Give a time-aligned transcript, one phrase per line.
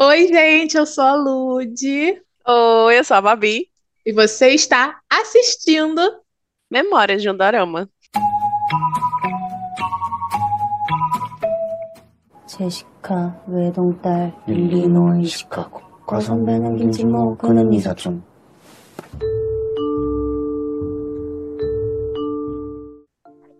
[0.00, 2.20] Oi, gente, eu sou a Lude.
[2.46, 3.68] Oi, eu sou a Babi.
[4.04, 6.00] E você está assistindo
[6.70, 7.88] Memórias de um Dorama.
[12.46, 18.22] 제시카 외동딸 일리노 이시카고 과선배는 김치모 그는 이사촌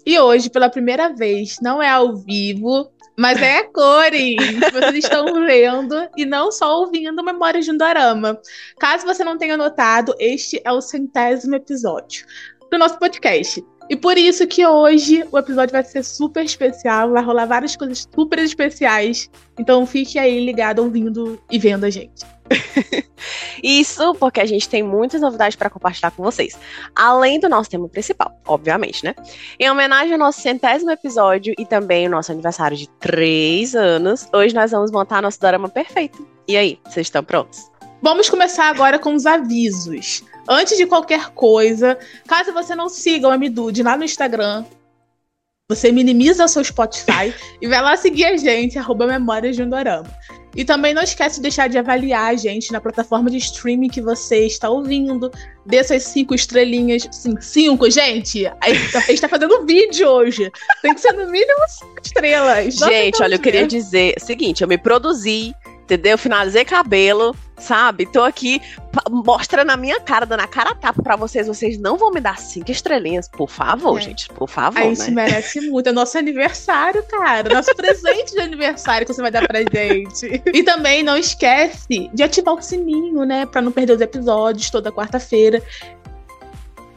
[0.09, 4.36] E hoje, pela primeira vez, não é ao vivo, mas é cores.
[4.74, 8.42] Vocês estão vendo e não só ouvindo Memórias de um Dorama.
[8.80, 12.26] Caso você não tenha notado, este é o centésimo episódio
[12.72, 13.64] do nosso podcast.
[13.88, 18.08] E por isso que hoje o episódio vai ser super especial, vai rolar várias coisas
[18.12, 19.30] super especiais.
[19.60, 22.26] Então fique aí ligado ouvindo e vendo a gente.
[23.64, 26.58] Isso porque a gente tem muitas novidades para compartilhar com vocês.
[26.96, 29.16] Além do nosso tema principal, obviamente, né?
[29.60, 34.54] Em homenagem ao nosso centésimo episódio e também o nosso aniversário de três anos, hoje
[34.54, 36.28] nós vamos montar nosso drama perfeito.
[36.48, 37.70] E aí, vocês estão prontos?
[38.02, 40.24] Vamos começar agora com os avisos.
[40.50, 41.98] Antes de qualquer coisa,
[42.28, 44.66] caso você não siga o MDude lá no Instagram,
[45.70, 49.70] você minimiza o seu Spotify e vai lá seguir a gente, arroba Memórias de um
[49.70, 50.10] Dorama.
[50.56, 54.02] E também não esquece de deixar de avaliar a gente na plataforma de streaming que
[54.02, 55.32] você está ouvindo.
[55.66, 57.08] Dê cinco estrelinhas.
[57.12, 58.46] Sim, cinco, gente!
[58.60, 58.74] A
[59.08, 60.52] gente tá fazendo vídeo hoje.
[60.82, 62.76] Tem que ser no mínimo cinco estrelas.
[62.76, 65.54] Gente, olha, eu queria dizer o seguinte: eu me produzi
[65.92, 66.18] entendeu?
[66.18, 68.06] Finalizei cabelo, sabe?
[68.06, 68.62] Tô aqui
[69.10, 71.48] mostrando a minha cara, dando a cara tapa pra vocês.
[71.48, 74.02] Vocês não vão me dar cinco estrelinhas, por favor, é.
[74.02, 74.80] gente, por favor.
[74.80, 75.24] A gente né?
[75.24, 75.90] merece muito.
[75.90, 77.54] É nosso aniversário, cara.
[77.54, 80.42] Nosso presente de aniversário que você vai dar pra gente.
[80.54, 83.46] E também não esquece de ativar o sininho, né?
[83.46, 85.62] Pra não perder os episódios toda quarta-feira.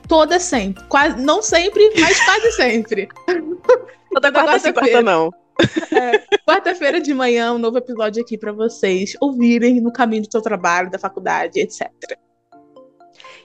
[0.07, 0.85] Toda sempre.
[0.85, 3.09] Quase, não sempre, mas quase sempre.
[3.27, 4.73] Toda, toda quarta-feira.
[4.73, 5.33] Quarta não.
[5.95, 10.43] É, Quarta-feira de manhã, um novo episódio aqui para vocês ouvirem no caminho do seu
[10.43, 11.89] trabalho, da faculdade, etc.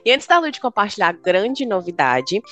[0.04, 2.42] E antes da Lud compartilhar a grande novidade,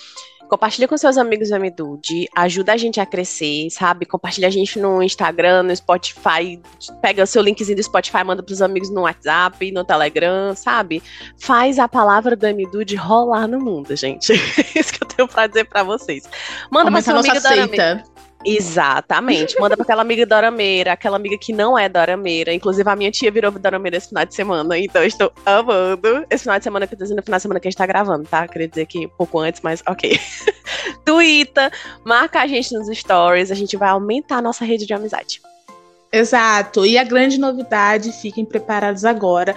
[0.49, 4.07] compartilha com seus amigos da Medude, ajuda a gente a crescer, sabe?
[4.07, 6.61] Compartilha a gente no Instagram, no Spotify,
[7.03, 11.03] pega o seu linkzinho do Spotify, manda pros amigos no WhatsApp, no Telegram, sabe?
[11.39, 14.33] Faz a palavra da Medude rolar no mundo, gente.
[14.59, 16.25] É isso que eu tenho pra dizer pra vocês.
[16.71, 19.59] Manda Aumenta pra sua amiga da Exatamente.
[19.61, 22.53] Manda pra aquela amiga dorameira, aquela amiga que não é dorameira.
[22.53, 26.25] Inclusive, a minha tia virou dorameira esse final de semana, então eu estou amando.
[26.31, 27.87] Esse final de semana que eu tô dizendo, final de semana que a gente tá
[27.87, 28.47] gravando, tá?
[28.47, 30.19] Queria dizer que um pouco antes, mas ok.
[31.05, 31.73] Twitter,
[32.05, 35.41] marca a gente nos stories, a gente vai aumentar a nossa rede de amizade.
[36.13, 36.87] Exato.
[36.87, 39.55] E a grande novidade, fiquem preparados agora,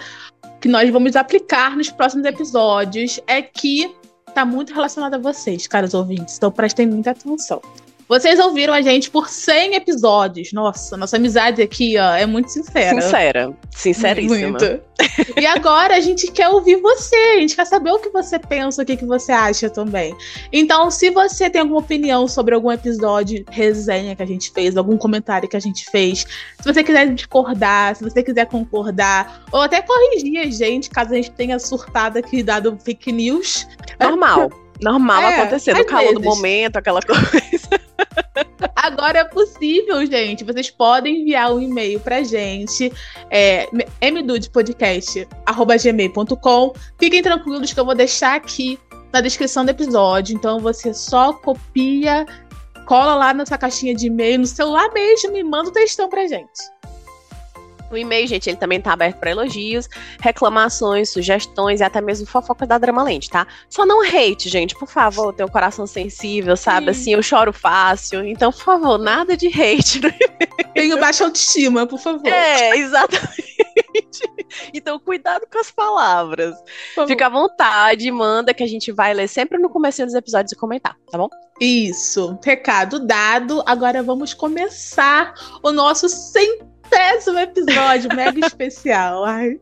[0.60, 3.96] que nós vamos aplicar nos próximos episódios, é que
[4.34, 6.38] tá muito relacionado a vocês, caros ouvintes.
[6.38, 7.62] Então prestem muita atenção.
[8.12, 10.52] Vocês ouviram a gente por 100 episódios.
[10.52, 13.02] Nossa, nossa amizade aqui, ó, é muito sincera.
[13.02, 13.58] Sincera.
[13.70, 14.50] Sinceríssima.
[14.50, 14.82] Muito.
[15.40, 17.16] E agora a gente quer ouvir você.
[17.16, 20.14] A gente quer saber o que você pensa, o que, que você acha também.
[20.52, 24.98] Então, se você tem alguma opinião sobre algum episódio, resenha que a gente fez, algum
[24.98, 26.28] comentário que a gente fez,
[26.60, 31.16] se você quiser discordar, se você quiser concordar, ou até corrigir a gente, caso a
[31.16, 33.66] gente tenha surtado aqui, dado fake news.
[33.98, 34.52] Normal.
[34.82, 36.22] Normal é, acontecer no calor vezes.
[36.22, 37.91] do momento, aquela coisa.
[38.76, 40.44] Agora é possível, gente.
[40.44, 42.92] Vocês podem enviar um e-mail pra gente,
[43.30, 43.68] é,
[44.02, 46.74] mdudepodcast.gmail.com.
[46.98, 48.78] Fiquem tranquilos que eu vou deixar aqui
[49.12, 50.36] na descrição do episódio.
[50.36, 52.26] Então você só copia,
[52.86, 56.72] cola lá nessa caixinha de e-mail, no celular mesmo e manda o textão pra gente.
[57.92, 59.90] O e-mail, gente, ele também tá aberto para elogios,
[60.22, 63.46] reclamações, sugestões e até mesmo fofoca da Dramalente, tá?
[63.70, 66.86] Só não hate, gente, por favor, tenho um coração sensível, sabe?
[66.86, 67.02] Sim.
[67.02, 68.26] Assim, eu choro fácil.
[68.26, 70.74] Então, por favor, nada de hate no e-mail.
[70.74, 72.28] Tenho baixa autoestima, por favor.
[72.28, 73.52] É, exatamente.
[74.74, 76.56] Então, cuidado com as palavras.
[77.08, 80.56] Fica à vontade, manda que a gente vai ler sempre no começo dos episódios e
[80.56, 81.30] comentar, tá bom?
[81.60, 83.64] Isso, recado dado.
[83.66, 86.10] Agora vamos começar o nosso
[86.92, 89.24] centésimo centésimo episódio mega especial.
[89.24, 89.60] Ai.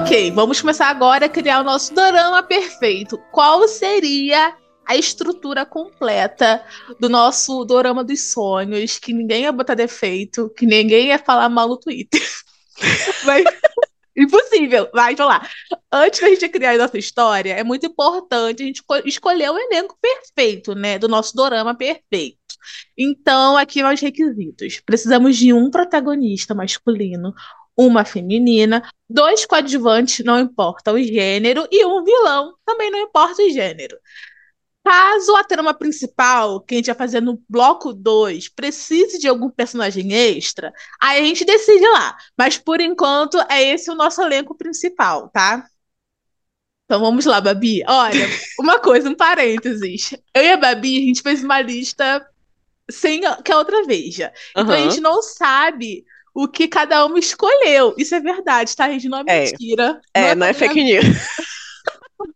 [0.00, 3.18] Ok, vamos começar agora a criar o nosso dorama perfeito.
[3.30, 4.56] Qual seria
[4.86, 6.62] a estrutura completa
[7.00, 11.68] do nosso dorama dos sonhos, que ninguém ia botar defeito, que ninguém ia falar mal
[11.68, 12.20] no Twitter.
[13.24, 13.44] Mas...
[14.16, 14.88] Impossível.
[14.94, 15.48] Vai, vamos lá.
[15.90, 19.98] Antes da gente criar a nossa história, é muito importante a gente escolher o elenco
[20.00, 20.98] perfeito, né?
[20.98, 22.43] Do nosso dorama perfeito.
[22.96, 24.80] Então, aqui os requisitos.
[24.80, 27.34] Precisamos de um protagonista masculino,
[27.76, 33.50] uma feminina, dois coadjuvantes, não importa o gênero, e um vilão, também não importa o
[33.50, 33.96] gênero.
[34.84, 39.48] Caso a trama principal, que a gente vai fazer no bloco 2, precise de algum
[39.48, 42.14] personagem extra, aí a gente decide lá.
[42.36, 45.66] Mas por enquanto é esse o nosso elenco principal, tá?
[46.84, 47.82] Então vamos lá, Babi.
[47.88, 48.28] Olha,
[48.60, 50.12] uma coisa, um parênteses.
[50.34, 52.24] Eu e a Babi, a gente fez uma lista
[52.90, 54.32] sem que a outra veja.
[54.50, 56.04] Então a gente não sabe
[56.34, 57.94] o que cada uma escolheu.
[57.96, 58.86] Isso é verdade, tá?
[58.86, 59.44] A gente não é É.
[59.50, 60.00] mentira.
[60.12, 61.16] É, não é pra fake ganhar- news.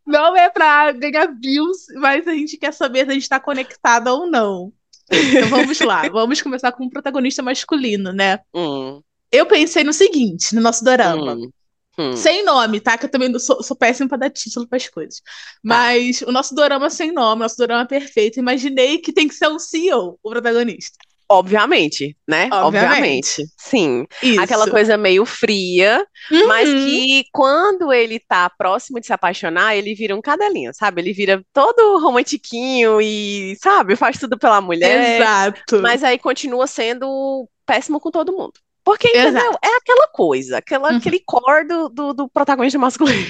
[0.06, 4.12] Não é pra ganhar views, mas a gente quer saber se a gente tá conectada
[4.12, 4.72] ou não.
[5.10, 6.02] Então vamos lá.
[6.12, 8.38] Vamos começar com o protagonista masculino, né?
[8.54, 11.34] Hum, Eu pensei no seguinte, no nosso dorama.
[11.34, 11.50] hum,
[11.98, 12.16] hum.
[12.16, 12.96] Sem nome, tá?
[12.96, 15.20] Que eu também sou, sou péssima pra dar título pras coisas.
[15.62, 19.58] Mas o nosso dorama sem nome, nosso dorama perfeito, imaginei que tem que ser um
[19.58, 20.96] CEO, o protagonista.
[21.30, 22.48] Obviamente, né?
[22.50, 23.44] Obviamente.
[23.58, 24.06] Sim.
[24.22, 24.40] Isso.
[24.40, 26.02] Aquela coisa meio fria,
[26.46, 26.86] mas Uhum.
[26.86, 31.02] que quando ele tá próximo de se apaixonar, ele vira um cadelinho, sabe?
[31.02, 35.16] Ele vira todo romantiquinho e, sabe, faz tudo pela mulher.
[35.20, 35.82] Exato.
[35.82, 38.54] Mas aí continua sendo péssimo com todo mundo.
[38.88, 39.28] Porque, entendeu?
[39.28, 39.58] Exato.
[39.62, 40.96] É aquela coisa, aquela, Uhum.
[40.96, 43.22] aquele core do, do, do protagonista masculino.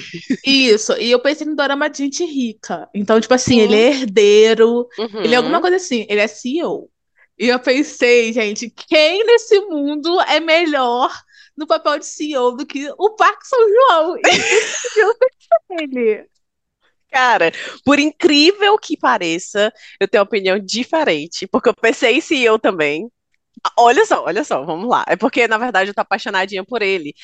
[0.47, 0.93] Isso.
[1.01, 2.89] E eu pensei no dorama de gente rica.
[2.95, 3.61] Então, tipo assim, Sim.
[3.63, 5.25] ele é herdeiro, Uhum.
[5.25, 6.89] Ele é alguma coisa assim, ele é CEO.
[7.37, 11.11] E eu pensei, gente, quem nesse mundo é melhor
[11.57, 14.17] no papel de CEO do que o Parque São João?
[14.17, 14.21] E
[15.03, 16.25] eu pensei nele.
[17.11, 17.51] Cara,
[17.85, 23.11] por incrível que pareça, eu tenho uma opinião diferente, porque eu pensei em CEO também.
[23.65, 25.05] Ah, Olha só, olha só, vamos lá.
[25.09, 27.15] É porque, na verdade, eu tô apaixonadinha por ele.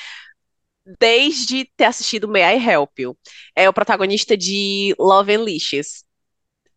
[0.99, 3.17] Desde ter assistido May I Help You.
[3.55, 6.03] É o protagonista de Love and Licious.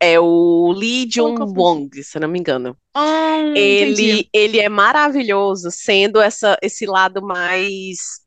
[0.01, 1.53] É o Lee Jung Nunca vi.
[1.61, 2.77] Wong, se eu não me engano.
[3.55, 4.25] Entendi.
[4.25, 8.21] Ele, ele é maravilhoso, sendo essa, esse lado mais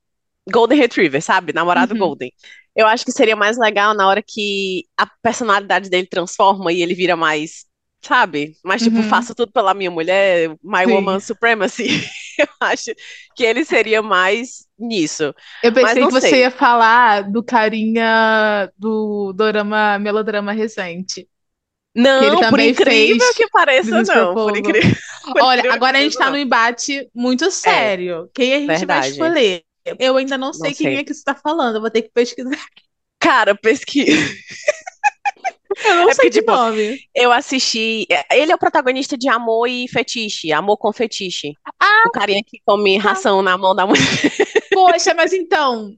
[0.52, 1.54] Golden Retriever, sabe?
[1.54, 2.00] Namorado Uhum.
[2.00, 2.32] Golden.
[2.76, 6.96] Eu acho que seria mais legal na hora que a personalidade dele transforma e ele
[6.96, 7.66] vira mais,
[8.02, 8.58] sabe?
[8.64, 9.04] Mais tipo, Uhum.
[9.04, 10.88] faço tudo pela minha mulher, my Sim.
[10.88, 11.88] woman supremacy.
[12.40, 12.92] Eu acho
[13.36, 15.34] que ele seria mais nisso.
[15.62, 21.30] Eu Mas pensei que você ia falar do carinha do dorama, melodrama recente.
[21.96, 24.38] Não, ele por também incrível fez que pareça, Business não.
[24.38, 24.90] Por incrível,
[25.34, 26.40] por Olha, incrível agora a gente tá no não.
[26.40, 28.30] embate muito sério.
[28.34, 29.00] Quem a gente vai Verdade.
[29.00, 29.64] escolher?
[30.00, 30.98] Eu ainda não sei Não quem sei.
[30.98, 32.58] é que você tá falando, eu vou ter que pesquisar.
[33.20, 34.28] Cara, pesquisa.
[35.86, 37.00] Eu não É sei porque, de tipo, nome.
[37.16, 38.06] Eu assisti.
[38.32, 41.54] Ele é o protagonista de Amor e Fetiche, Amor com Fetiche.
[41.80, 44.04] Ah, O carinha que come ração na mão da mulher.
[44.74, 45.94] Poxa, mas então.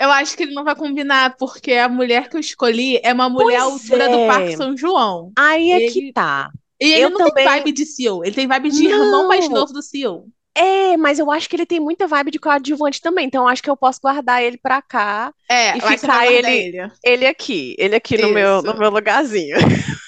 [0.00, 3.28] Eu acho que ele não vai combinar, porque a mulher que eu escolhi é uma
[3.28, 4.26] mulher Pois altura do é.
[4.26, 5.30] Parque São João.
[5.38, 6.50] Aí é Ele- que tá.
[6.80, 9.48] E ele Eu não também- tem vibe de CEO, ele tem vibe de irmão mais
[9.48, 9.60] Não.
[9.60, 10.26] novo do CEO.
[10.54, 13.62] É, mas eu acho que ele tem muita vibe de coadjuvante também, então eu acho
[13.62, 15.32] que eu posso guardar ele pra cá.
[15.50, 16.90] É, E ficar ele- ele.
[17.02, 19.56] Ele aqui, ele aqui no meu, no meu lugarzinho.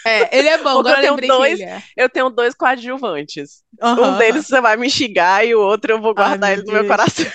[0.07, 1.83] É, ele é bom, agora eu tenho dois- é.
[1.97, 3.63] Eu tenho dois coadjuvantes.
[3.83, 6.73] Um deles você vai me xingar e o outro eu vou guardar meu ele no
[6.73, 6.89] meu Deus.
[6.95, 7.27] coração.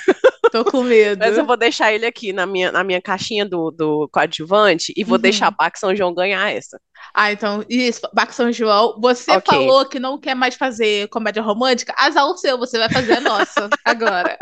[0.52, 1.20] Tô com medo.
[1.20, 5.04] Mas eu vou deixar ele aqui na minha, na minha caixinha do, do coadjuvante e
[5.04, 5.22] vou Uhum.
[5.22, 6.80] deixar Pac São João ganhar essa.
[7.14, 9.00] Ah, então, isso, Parque São João.
[9.02, 9.46] Você Ok.
[9.46, 11.94] falou que não quer mais fazer comédia romântica?
[11.98, 14.38] Azar o seu, você vai fazer a nossa agora.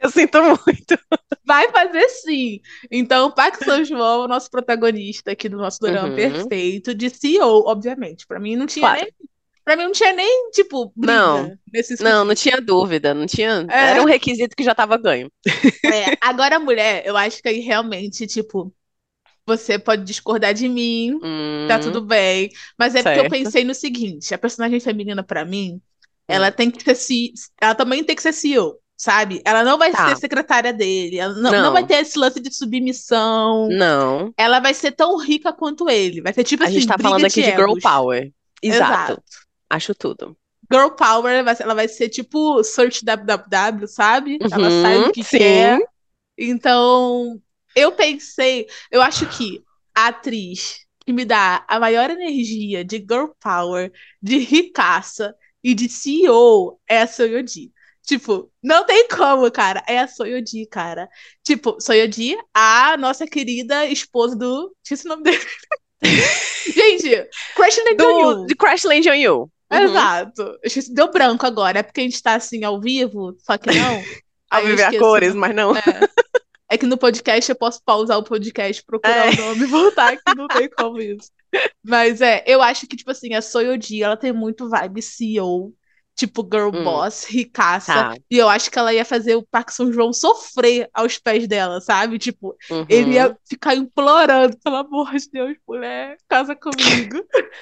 [0.00, 0.98] Eu sinto muito.
[1.44, 2.60] Vai fazer sim.
[2.90, 6.14] Então, Parque São João, nosso protagonista aqui do nosso drama Uhum.
[6.14, 8.26] perfeito, de CEO, obviamente.
[8.26, 9.00] Pra mim não tinha Claro.
[9.00, 9.12] nem.
[9.64, 11.56] Pra mim não tinha nem, tipo, Não.
[11.72, 13.66] nesse Não, não tinha dúvida, não tinha.
[13.70, 13.90] É.
[13.90, 15.30] Era um requisito que já tava ganho.
[15.84, 18.74] É, agora a mulher, eu acho que aí realmente, tipo,
[19.46, 21.18] você pode discordar de mim,
[21.68, 22.50] tá Hum, tudo bem.
[22.78, 23.30] Mas é porque eu certo.
[23.30, 25.80] pensei no seguinte: a personagem feminina, pra mim,
[26.28, 26.94] ela tem que ser.
[27.34, 29.42] C- Ela também tem que ser CEO, sabe?
[29.44, 30.08] Ela não vai Tá.
[30.08, 31.62] ser secretária dele, ela não, Não.
[31.64, 33.68] não vai ter esse lance de submissão.
[33.68, 34.32] Não.
[34.36, 36.20] Ela vai ser tão rica quanto ele.
[36.22, 37.82] Vai ser tipo A assim, gente tá falando aqui de girl egos.
[37.82, 38.32] power.
[38.62, 39.12] Exato.
[39.12, 39.22] Exato.
[39.72, 40.36] Acho tudo.
[40.70, 44.44] Girl Power, vai ser- ela vai ser tipo Search www, sabe?
[44.50, 45.38] Ela Uhum, sabe o que sim.
[45.38, 45.80] quer.
[46.38, 47.40] Então,
[47.74, 49.64] eu pensei, eu acho que
[49.94, 55.88] a atriz que me dá a maior energia de girl power, de ricaça e de
[55.88, 57.72] CEO é a Soyodi.
[58.04, 59.82] Tipo, não tem como, cara.
[59.88, 61.08] É a Soyodi, cara.
[61.44, 64.74] Tipo, Soyodi, a nossa querida esposa do.
[64.84, 65.38] Esqueci o nome dele.
[66.74, 69.50] Gente, Crash and Do, de Crash Land on You.
[69.72, 69.84] Uhum.
[69.84, 70.58] Exato.
[70.90, 71.78] Deu branco agora.
[71.78, 74.02] É porque a gente tá assim ao vivo, só que não.
[74.50, 75.74] Ao eu viver a cores, mas não.
[75.74, 75.82] É.
[76.70, 79.30] É que no podcast eu posso pausar o podcast, procurar É.
[79.30, 81.30] o nome e voltar, que não tem como isso.
[81.82, 85.72] Mas é, eu acho que, tipo assim, a Soyoji, ela tem muito vibe CEO.
[86.14, 86.84] tipo girl Hum.
[86.84, 87.94] boss, ricaça.
[87.94, 88.14] Tá.
[88.30, 91.80] E eu acho que ela ia fazer o Park São João sofrer aos pés dela,
[91.80, 92.18] sabe?
[92.18, 92.84] Tipo, Uhum.
[92.90, 97.24] ele ia ficar implorando, pelo amor de Deus, mulher, casa comigo.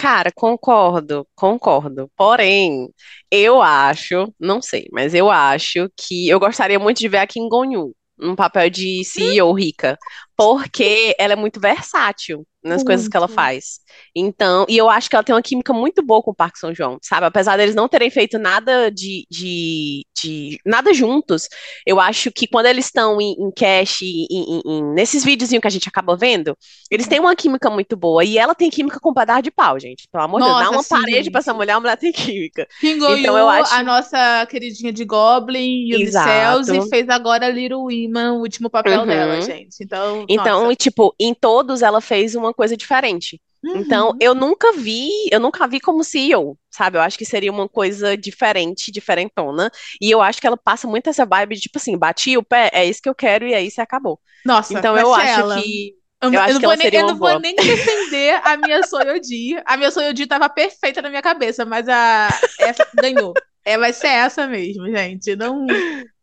[0.00, 2.10] Cara, concordo, concordo.
[2.16, 2.88] Porém,
[3.30, 7.48] eu acho, não sei, mas eu acho que eu gostaria muito de ver a Kim
[7.48, 9.98] Gon-yu num papel de CEO rica,
[10.40, 13.36] porque ela é muito versátil nas coisas que ela Muito.
[13.36, 13.80] faz.
[14.14, 16.74] Então, e eu acho que ela tem uma química muito boa com o Park São
[16.74, 17.24] João, sabe?
[17.24, 21.48] Apesar deles não terem feito nada de, de, de nada juntos,
[21.86, 24.26] eu acho que quando eles estão em, em cash, em,
[24.66, 26.54] em- nesses videozinhos que a gente acaba vendo,
[26.90, 28.22] eles têm uma química muito boa.
[28.24, 30.06] E ela tem química com pedaço de pau, gente.
[30.12, 32.66] Pelo amor de Deus, dá uma sim, parede pra essa mulher, a mulher tem química.
[32.78, 36.86] Kim Então, eu acho- a nossa queridinha de Goblin, Yumi Cells, Exato.
[36.86, 39.06] e fez agora Little Women, o último papel Uhum.
[39.06, 39.76] dela, gente.
[39.80, 40.72] Então, Então, nossa.
[40.72, 43.40] e, tipo, em todos ela fez uma coisa diferente.
[43.62, 44.16] Então, Uhum.
[44.20, 46.96] eu nunca vi, eu nunca vi como CEO, sabe?
[46.96, 49.70] Eu acho que seria uma coisa diferente, diferentona.
[50.00, 52.70] E eu acho que ela passa muito essa vibe de, tipo assim, bati o pé,
[52.72, 54.18] é isso que eu quero e aí se acabou.
[54.46, 55.62] Nossa, Então, eu acho ela.
[55.62, 55.94] que.
[56.22, 59.56] Eu, eu acho não que vou nem, eu não vou nem defender a minha Soyodi.
[59.64, 62.28] A minha Soyodi tava perfeita na minha cabeça, mas a
[62.60, 63.32] essa ganhou.
[63.64, 65.36] É, vai ser essa mesmo, gente.
[65.36, 65.66] Não,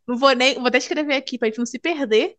[0.08, 0.56] não vou nem.
[0.56, 2.36] Vou até escrever aqui pra gente não se perder.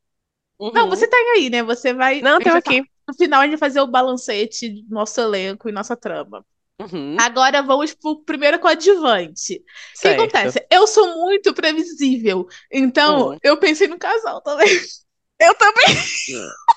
[0.60, 0.90] Não, Uhum.
[0.90, 1.62] você tem aí, né?
[1.62, 2.20] Você vai.
[2.20, 2.82] Não, vai aqui.
[3.06, 6.44] No final, a gente vai fazer o balancete do nosso elenco e nossa trama.
[6.80, 7.16] Uhum.
[7.18, 9.62] Agora vamos pro primeiro coadjuvante.
[9.96, 10.64] O que acontece?
[10.70, 12.46] Eu sou muito previsível.
[12.70, 13.38] Então, Hum.
[13.42, 14.66] eu pensei no casal também.
[15.40, 15.84] Eu também.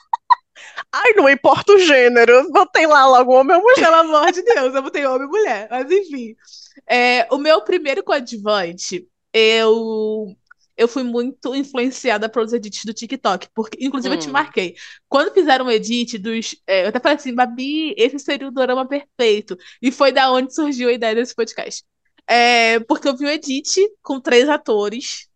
[0.91, 2.49] Ai, não importa o gênero.
[2.51, 3.85] Botei lá logo homem ou mulher.
[3.85, 5.67] Pelo amor de Deus, eu botei homem e mulher.
[5.71, 6.35] Mas enfim.
[6.87, 10.35] É, o meu primeiro coadjuvante, eu.
[10.77, 14.31] Eu fui muito influenciada pelos edits do TikTok, porque, inclusive, eu te Hum.
[14.31, 14.75] marquei.
[15.09, 16.55] Quando fizeram um edit dos.
[16.67, 19.57] é, eu até falei assim, Babi, esse seria o dorama perfeito.
[19.81, 21.83] E foi da onde surgiu a ideia desse podcast.
[22.27, 25.27] É, porque eu vi um edit com três atores.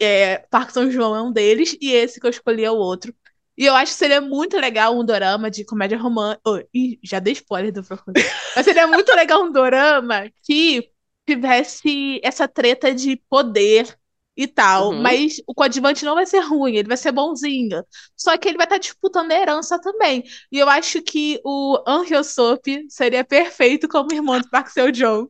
[0.00, 3.14] É, Park São João é um deles, e esse que eu escolhi é o outro.
[3.56, 6.40] E eu acho que seria muito legal um dorama de comédia romântica.
[6.46, 8.20] Oh, ih, já dei spoiler do Procura.
[8.56, 10.90] Mas seria muito legal um dorama que
[11.26, 13.96] tivesse essa treta de poder
[14.36, 14.90] e tal.
[14.90, 15.02] Uhum.
[15.02, 17.84] Mas o coadjuvante não vai ser ruim, ele vai ser bonzinho.
[18.16, 20.24] Só que ele vai estar disputando a herança também.
[20.50, 25.26] E eu acho que o An Hyo-sop seria perfeito como irmão do Park Seo-joon.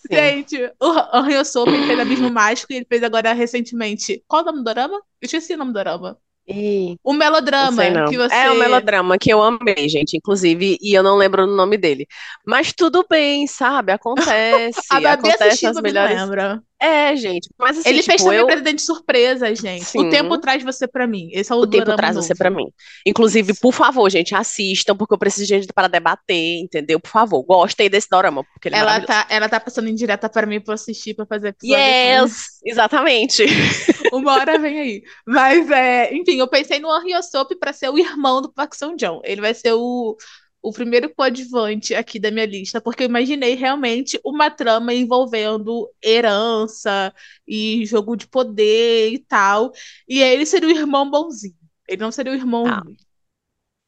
[0.00, 0.16] Sim.
[0.16, 4.22] Gente, o An Hyo-sop fez Abismo Mágico e ele fez agora recentemente.
[4.26, 4.96] Qual o nome do dorama?
[4.96, 6.18] Eu esqueci o nome do dorama.
[6.46, 8.34] Ih, O melodrama que você.
[8.34, 12.06] É um melodrama que eu amei, gente, inclusive, e eu não lembro o nome dele.
[12.44, 13.92] Mas tudo bem, sabe?
[13.94, 14.80] Acontece.
[14.90, 16.16] A Babi acontece assistiu, as melhores.
[16.16, 16.62] não lembra.
[16.82, 17.48] É, gente.
[17.56, 18.46] Mas assim, Ele fez tipo, também eu.
[18.46, 19.84] Presidente Surpresa, gente.
[19.84, 20.06] Sim.
[20.06, 21.28] O tempo traz você pra mim.
[21.32, 22.26] Esse é o, O tempo traz novo.
[22.26, 22.64] você pra mim.
[23.06, 26.98] Inclusive, por favor, gente, assistam, porque eu preciso de gente para debater, entendeu?
[26.98, 29.26] Por favor, gostei desse dorama, porque ele é Ela maravilhoso.
[29.28, 31.76] tá, ela tá passando em direta pra mim pra eu assistir, pra fazer episódio.
[31.80, 32.58] Yes!
[32.66, 33.44] Exatamente.
[34.12, 35.02] Uma hora vem aí.
[35.26, 39.20] Mas, é, enfim, eu pensei no An Hyo-sop pra ser o irmão do Park Seo-joon.
[39.24, 40.16] Ele vai ser o,
[40.62, 47.12] o primeiro coadjuvante aqui da minha lista, porque eu imaginei realmente uma trama envolvendo herança
[47.46, 49.72] e jogo de poder e tal.
[50.08, 51.56] E ele seria o irmão bonzinho.
[51.88, 52.78] Ele não seria o irmão Tá.
[52.78, 52.96] ruim.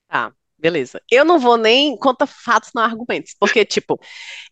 [0.09, 1.01] Tá, beleza.
[1.11, 3.99] Eu não vou nem contar fatos, não argumentos, porque, tipo,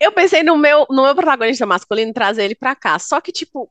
[0.00, 3.68] eu pensei no meu, no meu protagonista masculino trazer ele pra cá, só que, tipo,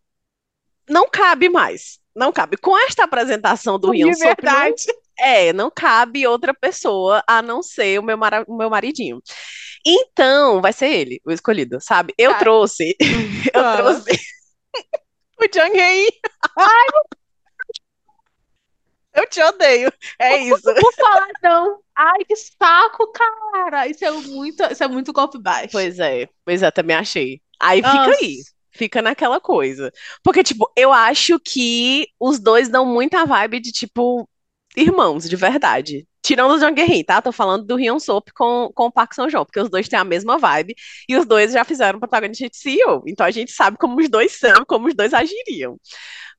[0.90, 2.00] não cabe mais.
[2.14, 2.58] Não cabe.
[2.58, 4.84] Com esta apresentação do De Sop, não- verdade.
[5.22, 9.22] É, não cabe outra pessoa a não ser o meu, mara- o meu maridinho.
[9.86, 12.14] Então, vai ser ele, o escolhido, sabe?
[12.18, 12.40] Eu Tá.
[12.40, 12.96] trouxe,
[13.54, 14.12] eu trouxe
[15.40, 16.08] o Jang Hei.
[19.14, 19.92] Eu te odeio.
[20.18, 20.62] É isso.
[20.64, 21.80] Por falar, não.
[21.98, 23.88] Ai, que saco, cara.
[23.88, 25.70] Isso é muito, isso é muito golpe baixo.
[25.74, 27.42] Pois é, pois é, também achei.
[27.60, 28.38] Aí fica aí,
[28.72, 29.92] fica naquela coisa.
[30.24, 34.28] Porque, tipo, eu acho que os dois dão muita vibe de, tipo,
[34.76, 36.08] irmãos, de verdade.
[36.24, 37.22] Tirando o Jang Hee, tá?
[37.22, 39.98] Tô falando do Hyun Sop com, com o Park São Joon, porque os dois têm
[39.98, 40.76] a mesma vibe
[41.10, 43.04] e os dois já fizeram protagonista de CEO.
[43.08, 45.78] Então a gente sabe como os dois são, como os dois agiriam.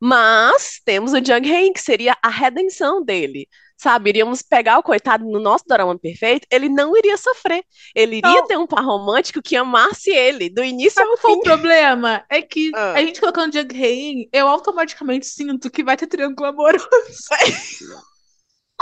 [0.00, 3.48] Mas temos o Jung Hae, que seria a redenção dele.
[3.76, 7.64] Sabe, iríamos pegar o coitado no nosso dorama perfeito, ele não iria sofrer.
[7.94, 8.46] Ele iria Não.
[8.46, 11.32] ter um par romântico que amasse ele, do início ao fim.
[11.32, 12.24] o problema?
[12.30, 12.92] É que Ah.
[12.92, 16.88] a gente colocando Jung Hae, eu automaticamente sinto que vai ter triângulo amoroso.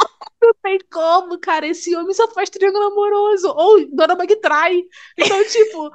[0.41, 1.67] Não tem como, cara.
[1.67, 3.49] Esse homem só faz triângulo amoroso.
[3.49, 4.83] Ou Dona que trai.
[5.17, 5.91] Então, tipo.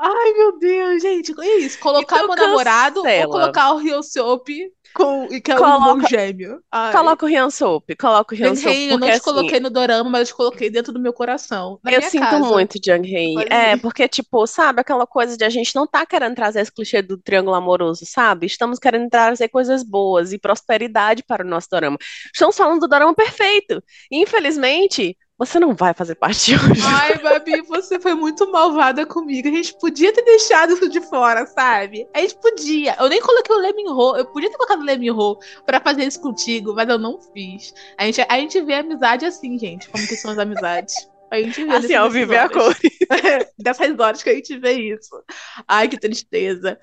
[0.00, 1.34] Ai, meu Deus, gente.
[1.40, 1.78] É isso.
[1.80, 6.08] Colocar Então meu namorado ou colocar o Ryosop Com, e que é o Coloca- irmão
[6.08, 6.60] gêmeo.
[6.72, 6.92] Ai.
[6.92, 10.10] Coloca o Rian Soap, coloca o Rian Soap, eu não te assim, coloquei no dorama,
[10.10, 11.78] mas eu te coloquei dentro do meu coração.
[11.84, 12.38] Na eu minha sinto casa.
[12.46, 13.34] muito Jung.
[13.34, 16.72] Pode É, porque, tipo, sabe, aquela coisa de a gente não tá querendo trazer esse
[16.72, 18.46] clichê do triângulo amoroso, sabe?
[18.46, 21.98] Estamos querendo trazer coisas boas e prosperidade para o nosso dorama.
[22.34, 23.82] Estamos falando do dorama perfeito.
[24.10, 26.82] E, infelizmente, você não vai fazer parte hoje.
[26.84, 29.48] Ai, Babi, você foi muito malvada comigo.
[29.48, 32.08] A gente podia ter deixado isso de fora, sabe?
[32.12, 32.96] A gente podia.
[32.98, 34.16] Eu nem coloquei o Leminho.
[34.16, 35.16] Eu podia ter colocado o Leminho
[35.64, 37.72] pra fazer isso contigo, mas eu não fiz.
[37.96, 39.88] A gente, a gente vê a amizade assim, gente.
[39.88, 40.94] Como que são as amizades.
[41.30, 42.74] A gente vê Assim, ao viver a cor.
[43.58, 45.22] Dessas horas que a gente vê isso.
[45.68, 46.78] Ai, que tristeza.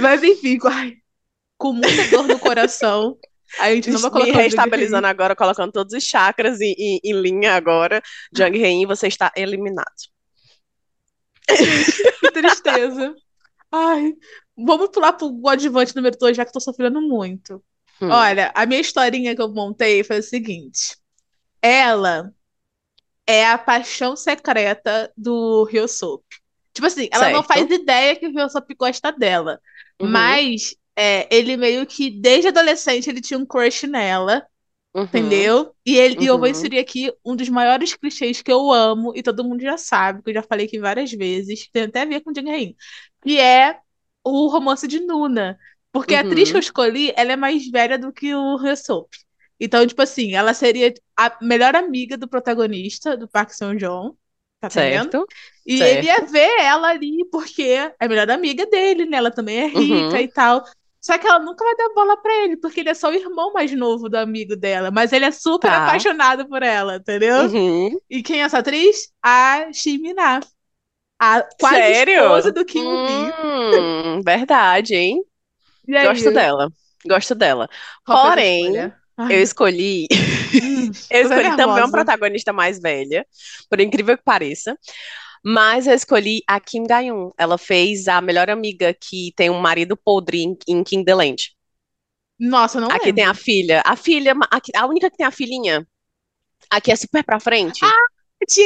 [0.00, 0.96] Mas enfim, ai,
[1.58, 3.18] com muita dor no coração,
[3.58, 6.74] a gente não vai Me colocar o Jung reestabilizando agora, colocando todos os chakras em,
[6.78, 8.02] em- em linha agora.
[8.34, 9.86] Jung Hae, você está eliminado.
[12.20, 13.14] Que tristeza.
[13.70, 14.14] Ai,
[14.56, 17.62] vamos pular pro adjuvante número 2, já que eu tô sofrendo muito.
[18.00, 18.08] Hum.
[18.10, 20.96] Olha, a minha historinha que eu montei foi o seguinte.
[21.62, 22.32] Ela
[23.26, 26.24] é a paixão secreta do Ryosoke.
[26.72, 27.46] Tipo assim, ela não Certo.
[27.48, 29.60] faz ideia que o Ryosoke gosta dela.
[30.00, 34.46] Uhum, Mas é, ele meio que, desde adolescente, ele tinha um crush nela,
[34.94, 35.52] uhum.
[35.52, 35.74] entendeu?
[35.84, 36.50] E, ele, e eu vou Uhum.
[36.50, 40.30] inserir aqui um dos maiores clichês que eu amo, e todo mundo já sabe, que
[40.30, 42.76] eu já falei aqui várias vezes, que tem até a ver com Jung Hae,
[43.22, 43.78] que é
[44.24, 45.58] o romance de Nuna.
[45.92, 46.50] Porque a atriz Uhum.
[46.50, 49.08] que eu escolhi, ela é mais velha do que o Hyosop.
[49.58, 54.14] Então, tipo assim, ela seria a melhor amiga do protagonista, do Park Seo-joon,
[54.60, 55.14] tá entendendo?
[55.14, 55.28] Certo.
[55.64, 55.86] E Certo.
[55.86, 59.16] ele ia ver ela ali, porque é a melhor amiga dele, né?
[59.16, 60.22] Ela também é rica Uhum.
[60.22, 60.62] e tal.
[61.06, 63.52] Só que ela nunca vai dar bola pra ele, porque ele é só o irmão
[63.52, 64.90] mais novo do amigo dela.
[64.90, 65.84] Mas ele é super Tá.
[65.84, 67.44] apaixonado por ela, entendeu?
[67.48, 67.96] Uhum.
[68.10, 69.12] E quem é essa atriz?
[69.22, 70.40] A Shimina.
[71.18, 72.22] A quase Sério?
[72.22, 72.82] esposa do Kim.
[72.84, 75.22] Hum, verdade, hein?
[75.88, 76.68] Gosto dela.
[77.06, 77.68] Gosto dela.
[78.04, 78.92] qual Porém,
[79.30, 80.08] Eu escolhi.
[80.12, 83.24] hum, Eu escolhi também uma protagonista mais velha,
[83.70, 84.76] por incrível que pareça.
[85.48, 87.30] Mas eu escolhi a Kim Ga-eun.
[87.38, 91.56] Ela fez a melhor amiga que tem um marido podre em, em King the Land.
[92.38, 93.14] Nossa, não Aqui lembro.
[93.14, 93.82] tem a filha.
[93.86, 95.86] A filha, a, a única que tem a filhinha.
[96.68, 97.80] Aqui é super pra frente.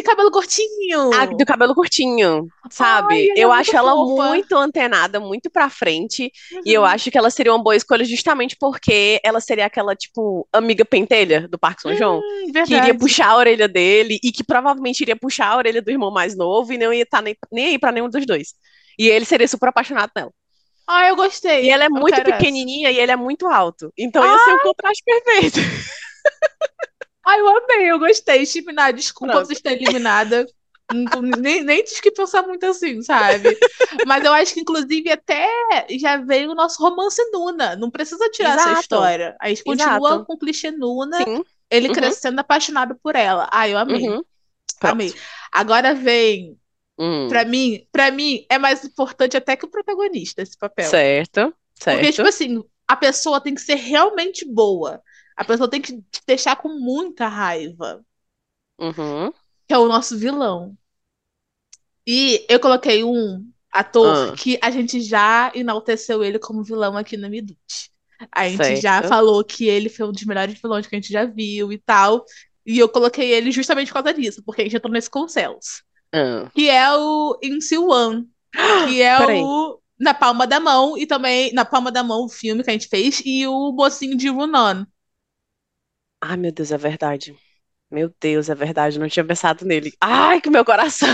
[0.04, 1.10] Cabelo curtinho.
[1.14, 3.14] A do cabelo curtinho, sabe?
[3.14, 4.24] Ai, é eu acho ela fofa.
[4.28, 6.30] muito antenada, muito pra frente.
[6.64, 6.86] E eu Uhum.
[6.86, 11.48] acho que ela seria uma boa escolha justamente porque ela seria aquela, tipo, amiga pentelha
[11.48, 12.18] do Park Seo-joon.
[12.18, 15.90] Hum, que iria puxar a orelha dele e que provavelmente iria puxar a orelha do
[15.90, 18.48] irmão mais novo e não ia estar nem, nem aí pra nenhum dos dois.
[18.98, 20.30] E ele seria super apaixonado nela.
[20.86, 21.64] Ah, eu gostei.
[21.66, 22.36] E ela é Eu muito quero essa.
[22.38, 23.92] pequenininha e ele é muito alto.
[23.96, 25.60] Então ia ser um contraste perfeito.
[27.30, 28.44] Ai, eu amei, eu gostei.
[28.46, 29.46] Chipina, desculpa Pronto.
[29.46, 30.46] você estar eliminada.
[31.38, 33.56] Nem, nem tive que pensar muito assim, sabe?
[34.06, 35.48] Mas eu acho que, inclusive, até
[35.98, 37.76] já veio o nosso romance Nuna.
[37.76, 38.80] Não precisa tirar essa Exato.
[38.80, 39.36] história.
[39.40, 40.24] A gente continua Exato.
[40.24, 41.44] com o clichê Nuna, Sim.
[41.70, 41.94] ele Uhum.
[41.94, 43.48] crescendo apaixonado por ela.
[43.52, 44.08] Ai, eu amei.
[44.08, 44.22] Uhum.
[44.80, 45.14] Amei.
[45.52, 46.58] Agora vem,
[46.98, 47.28] Hum.
[47.28, 50.90] pra mim, para mim, é mais importante até que o protagonista esse papel.
[50.90, 51.54] Certo.
[51.78, 52.14] Porque, Certo.
[52.16, 55.00] tipo assim, a pessoa tem que ser realmente boa.
[55.40, 58.04] A pessoa tem que te deixar com muita raiva.
[58.78, 59.32] Uhum.
[59.66, 60.76] Que é o nosso vilão.
[62.06, 64.36] E eu coloquei um ator Ah.
[64.36, 67.58] que a gente já enalteceu ele como vilão aqui na Midut.
[68.30, 69.08] A gente já Certo.
[69.08, 72.22] falou que ele foi um dos melhores vilões que a gente já viu e tal.
[72.66, 75.82] E eu coloquei ele justamente por causa disso, porque a gente entrou nesse consenso.
[76.12, 76.50] Ah.
[76.54, 78.26] Que é o In Wan,
[78.88, 79.40] que é Peraí.
[79.42, 82.74] o Na Palma da Mão, e também Na Palma da Mão, o filme que a
[82.74, 84.84] gente fez, e o mocinho de Runon.
[86.20, 87.36] Ai, meu Deus, é verdade.
[87.90, 88.98] Meu Deus, é verdade.
[88.98, 89.92] Não tinha pensado nele.
[90.00, 91.08] Ai, que meu coração.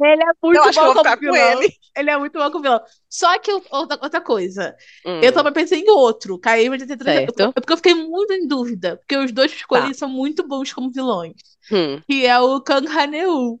[0.00, 1.62] Ele é muito Eu acho que eu bom vou como ficar com vilão.
[1.62, 1.74] ele.
[1.96, 2.80] Ele é muito bom como vilão.
[3.08, 4.74] Só que eu- outra, outra coisa,
[5.06, 5.20] Hum.
[5.22, 6.36] eu também pensei em outro.
[6.38, 7.40] Caí, mas eu tentei- Certo.
[7.42, 8.96] é porque eu fiquei muito em dúvida.
[8.96, 9.94] Porque os dois que eu escolhi Tá.
[9.94, 11.34] são muito bons como vilões.
[11.70, 12.00] Hum.
[12.08, 13.60] Que é o Kang Haneu.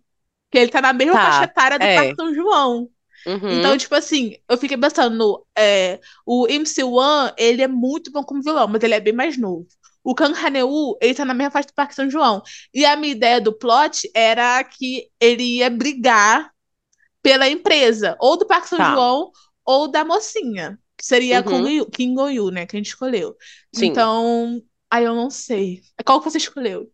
[0.50, 2.14] Que ele tá na mesma Tá, faixa etária do é.
[2.16, 2.88] São João.
[3.26, 3.50] Uhum.
[3.58, 8.42] Então, tipo assim, eu fiquei pensando, é, o MC One, ele é muito bom como
[8.42, 9.66] vilão, mas ele é bem mais novo.
[10.04, 12.42] O Kang Haneu, ele tá na mesma faixa do Parque São João.
[12.74, 16.52] E a minha ideia do plot era que ele ia brigar
[17.22, 18.84] pela empresa, ou do Parque São Tá.
[18.84, 19.32] João,
[19.64, 21.42] ou da mocinha, que seria a Uhum.
[21.42, 23.36] Go- Kim Go-yu, né, que a gente escolheu.
[23.72, 24.08] Sim.
[24.12, 25.82] Então, aí eu não sei.
[26.04, 26.92] Qual que você escolheu?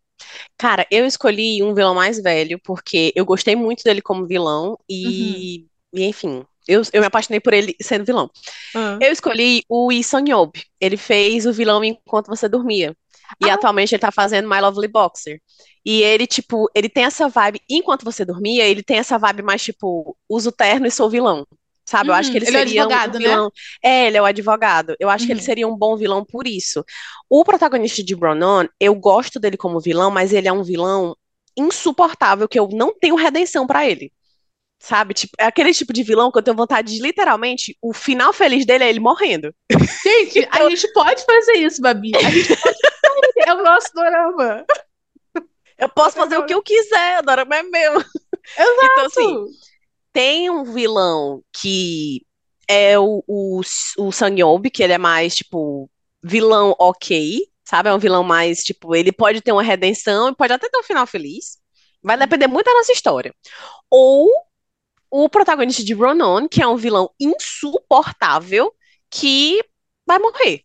[0.56, 5.66] Cara, eu escolhi um vilão mais velho porque eu gostei muito dele como vilão e,
[5.92, 8.30] e, enfim, eu, eu me apaixonei por ele sendo vilão.
[8.74, 8.98] Ah.
[9.00, 10.52] Eu escolhi o Lee Sung-yeob.
[10.80, 12.96] Ele fez o vilão enquanto você dormia.
[13.44, 13.54] E Ah.
[13.54, 15.40] atualmente ele tá fazendo My Lovely Boxer.
[15.84, 19.62] E ele, tipo, ele tem essa vibe, enquanto você dormia, ele tem essa vibe mais,
[19.62, 21.46] tipo, uso terno e sou vilão.
[21.86, 22.10] Sabe?
[22.10, 23.28] Eu acho que ele, Ele é seria um advogado, né?
[23.28, 23.50] vilão.
[23.82, 24.94] É, ele é o advogado.
[25.00, 25.44] Eu acho que ele Uhum.
[25.46, 26.84] seria um bom vilão por isso.
[27.28, 31.16] O protagonista de Bronon, eu gosto dele como vilão, mas ele é um vilão
[31.56, 34.12] insuportável que eu não tenho redenção pra ele.
[34.82, 35.12] Sabe?
[35.12, 38.64] Tipo, é aquele tipo de vilão que eu tenho vontade de, literalmente, o final feliz
[38.64, 39.54] dele é ele morrendo.
[40.02, 42.12] Gente, a gente pode fazer isso, Babi.
[42.16, 43.48] A gente pode fazer.
[43.48, 44.64] É o nosso dorama.
[45.78, 48.04] Eu posso fazer o que eu quiser, a Dorama é meu.
[48.58, 49.44] Então, assim,
[50.12, 52.26] tem um vilão que
[52.68, 53.60] é o, o,
[53.98, 55.90] o que ele é mais, tipo,
[56.22, 57.88] vilão ok, sabe?
[57.88, 60.82] É um vilão mais, tipo, ele pode ter uma redenção e pode até ter um
[60.82, 61.58] final feliz.
[62.02, 63.34] Vai depender muito da nossa história.
[63.90, 64.28] Ou
[65.10, 68.72] o protagonista de Ronon, que é um vilão insuportável,
[69.10, 69.60] que
[70.06, 70.62] vai morrer.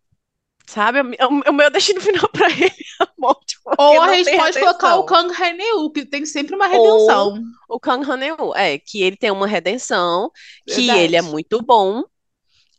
[0.68, 1.00] Sabe?
[1.02, 3.58] O, o meu destino final pra ele é a morte.
[3.78, 7.40] Ou a gente pode colocar o Kang Hae-neu, que tem sempre uma redenção.
[7.70, 10.32] O Kang Han-eu, é, que ele tem uma redenção,
[10.68, 11.00] que Verdade.
[11.00, 12.04] ele é muito bom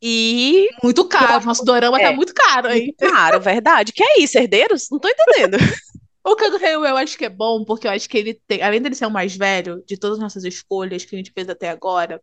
[0.02, 1.44] e Muito caro.
[1.46, 2.14] Nosso dorama tá É.
[2.14, 2.94] muito caro, hein?
[2.98, 3.92] muito caro, verdade.
[3.92, 4.88] Que é isso, herdeiros?
[4.90, 5.56] Não tô entendendo.
[6.26, 8.82] O Kang Hae-eu eu acho que é bom, porque eu acho que ele tem, além
[8.82, 11.68] dele ser o mais velho de todas as nossas escolhas que a gente fez até
[11.70, 12.22] agora,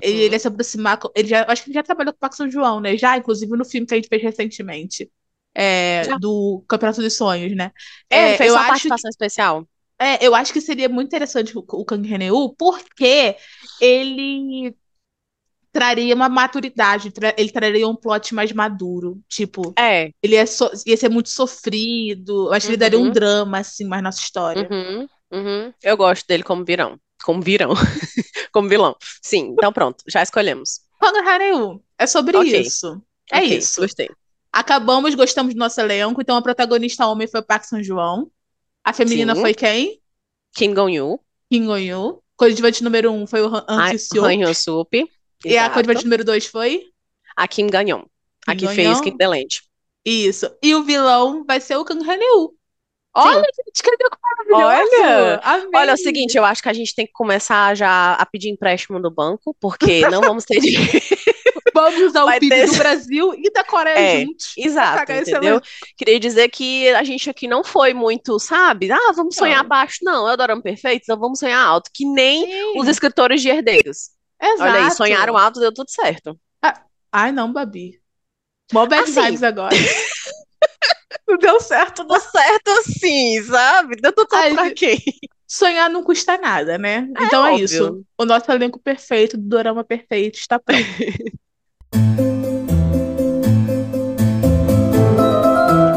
[0.00, 0.98] ele, ele ia se aproximar.
[1.16, 2.96] Ele já, eu acho que ele já trabalhou com o Park São João, né?
[2.98, 5.10] Já, inclusive, no filme que a gente fez recentemente.
[5.56, 7.72] é, do Campeonato dos Sonhos, né?
[8.10, 9.68] É, ele É, fez eu uma acho participação especial.
[9.98, 13.36] É, eu acho que seria muito interessante o, o Kang Reneu, porque
[13.78, 14.76] ele
[15.72, 19.20] traria uma maturidade, tra- ele traria um plot mais maduro.
[19.28, 20.10] Tipo, É.
[20.22, 23.10] ele ia, so- ia ser muito sofrido, eu acho que ele daria um Uhum.
[23.10, 24.68] drama, assim, mais nossa história.
[24.70, 25.72] Uhum, uhum.
[25.82, 26.98] Eu gosto dele como virão.
[27.24, 27.70] Como virão.
[28.52, 28.94] Como vilão.
[29.22, 30.80] Sim, então pronto, já escolhemos.
[31.00, 32.60] Kang Reneu, é sobre Ok.
[32.60, 33.00] isso.
[33.30, 33.80] É Ok, isso.
[33.80, 34.10] Gostei.
[34.52, 38.30] Acabamos, gostamos do nosso elenco, então a protagonista homem foi o Park São João.
[38.84, 39.40] A feminina Sim.
[39.40, 40.00] foi quem?
[40.54, 41.18] Kim Gong-yu,
[41.50, 42.22] Kim Gon-yu.
[42.36, 43.90] Coadjuvante número um foi o Han Han
[45.44, 46.84] E a coadjuvante número dois foi?
[47.36, 48.02] A Kim Ganyon.
[48.46, 49.00] A Kim que fez.
[49.00, 49.62] Kim Land.
[50.04, 50.50] Isso.
[50.62, 52.54] E o vilão vai ser o Kang Haneu.
[53.14, 53.90] Olha, gente, que
[54.48, 54.94] maravilhoso.
[54.96, 55.40] Olha.
[55.42, 55.68] Amei.
[55.74, 58.48] Olha, é o seguinte, eu acho que a gente tem que começar já a pedir
[58.48, 60.90] empréstimo do banco, porque não vamos ter dinheiro.
[61.74, 64.54] Vamos usar o vai PIB ter- do Brasil e da Coreia É, juntos.
[64.56, 65.60] Exato, entendeu?
[65.96, 68.90] Queria dizer que a gente aqui não foi muito, sabe?
[68.90, 69.68] Ah, vamos sonhar Não.
[69.68, 69.98] baixo.
[70.02, 71.90] Não, é o Dorama Perfeito, então vamos sonhar alto.
[71.92, 74.10] Que nem Sim, os escritores de Herdeiros.
[74.46, 74.62] Exato.
[74.62, 76.38] Olha aí, sonharam alto, deu tudo certo.
[77.12, 78.00] Ai, não, Babi.
[78.72, 79.20] Mó bad Assim.
[79.20, 79.76] vibes agora.
[81.28, 82.18] não deu certo, não.
[82.18, 83.96] Tudo certo assim, sabe?
[83.96, 84.98] Deu tudo certo pra quem?
[85.46, 87.06] Sonhar não custa nada, né?
[87.20, 88.02] Então é isso.
[88.16, 90.82] O nosso elenco perfeito, do Dorama perfeito, está pronto.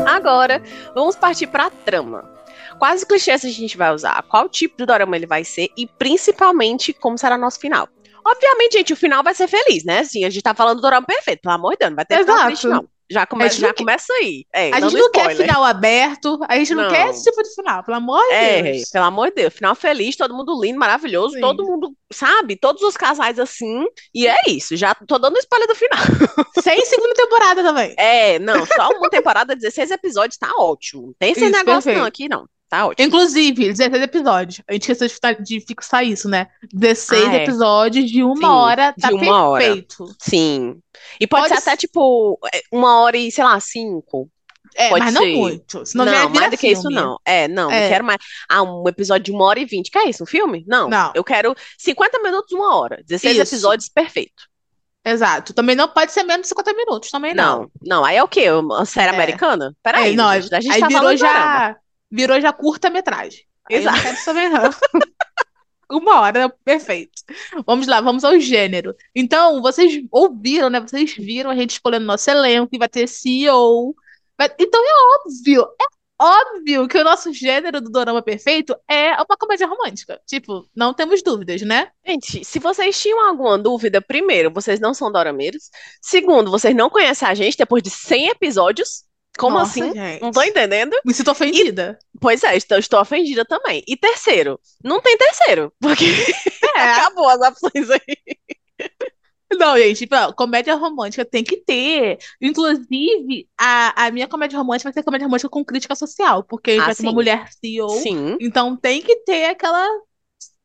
[0.05, 0.61] Agora,
[0.93, 2.29] vamos partir pra trama.
[2.77, 4.21] Quais clichês a gente vai usar?
[4.23, 5.69] Qual tipo de dorama ele vai ser?
[5.77, 7.87] E principalmente, como será nosso final?
[8.25, 9.99] Obviamente, gente, o final vai ser feliz, né?
[9.99, 12.17] Assim, a gente tá falando do dorama perfeito, pelo amor de Deus, não vai ter
[12.19, 12.47] final Exato.
[12.47, 12.87] triste, não.
[13.07, 14.45] Já, come A gente já não quer- começa aí.
[14.51, 15.45] É, A gente não quer spoiler.
[15.45, 16.89] final aberto, a gente não, Não.
[16.89, 18.89] quer esse tipo de final, pelo amor de É, Deus.
[18.89, 21.39] pelo amor de Deus, final feliz, todo mundo lindo, maravilhoso, Sim.
[21.41, 22.55] todo mundo, sabe?
[22.55, 25.99] Todos os casais assim, e é isso, já tô dando spoiler do final.
[26.63, 27.93] Sem segunda temporada também.
[27.95, 31.05] É, não, só uma temporada, 16 episódios, tá ótimo.
[31.05, 32.07] Não tem esse Isso, negócio não perfeito.
[32.07, 32.47] aqui, não.
[32.69, 33.07] Tá ótimo.
[33.07, 34.61] Inclusive, 16 episódios.
[34.67, 36.47] A gente esqueceu de, fi- de fixar isso, né?
[36.73, 37.43] 16 Ah, é.
[37.43, 39.63] episódios de uma Sim, hora, tá de uma hora.
[39.63, 40.15] perfeito.
[40.19, 40.79] Sim.
[41.19, 44.29] E pode, Pode ser até, tipo, é, uma hora e, sei lá, cinco.
[44.77, 45.35] É, Pode mas não ser.
[45.35, 45.85] muito.
[45.85, 46.95] Senão não, mais do que isso, filme.
[46.97, 47.17] não.
[47.23, 47.87] É, não, não É.
[47.87, 48.17] quero mais.
[48.49, 49.89] Ah, um episódio de uma hora e vinte.
[49.91, 50.65] Quer isso, um filme?
[50.67, 50.89] Não.
[50.89, 51.11] Não.
[51.15, 53.01] Eu quero 50 minutos, uma hora.
[53.07, 53.55] 16 Isso.
[53.55, 54.43] episódios, perfeito.
[55.05, 55.53] Exato.
[55.53, 57.59] Também não pode ser menos de 50 minutos, também não.
[57.61, 58.03] Não, não.
[58.05, 58.49] Aí é o quê?
[58.51, 59.13] Uma série É.
[59.13, 59.73] americana?
[59.83, 61.77] Peraí, Aí, não, gente, a gente aí tá virou dorama.
[62.11, 63.41] Virou já curta-metragem.
[63.69, 64.23] Aí eu não Exato.
[64.25, 64.69] quero não.
[65.91, 67.11] Uma hora, perfeito.
[67.65, 68.95] Vamos lá, vamos ao gênero.
[69.13, 70.79] Então, vocês ouviram, né?
[70.79, 73.95] Vocês viram a gente escolhendo nosso elenco, que vai ter CEO.
[74.37, 75.85] Vai- Então é óbvio, é
[76.19, 80.19] óbvio que o nosso gênero do Dorama Perfeito é uma comédia romântica.
[80.25, 81.89] Tipo, não temos dúvidas, né?
[82.05, 85.69] Gente, se vocês tinham alguma dúvida, primeiro, vocês não são dorameiros.
[86.01, 89.04] Segundo, vocês não conhecem a gente depois de 100 episódios.
[89.37, 89.93] Como Nossa, assim?
[89.93, 90.21] gente.
[90.21, 90.95] Não tô entendendo.
[91.05, 91.99] Me sinto ofendida.
[92.21, 93.83] Pois é, estou, estou ofendida também.
[93.87, 96.05] E terceiro, não tem terceiro, porque
[96.75, 96.81] É.
[96.81, 98.17] acabou as opções aí.
[99.57, 102.17] Não, gente, tipo, comédia romântica tem que ter.
[102.41, 106.85] Inclusive, a, a minha comédia romântica vai ser comédia romântica com crítica social, porque Ah,
[106.85, 107.15] vai ter uma sim.
[107.15, 107.89] mulher CEO.
[107.89, 109.87] Sim, Então tem que ter aquela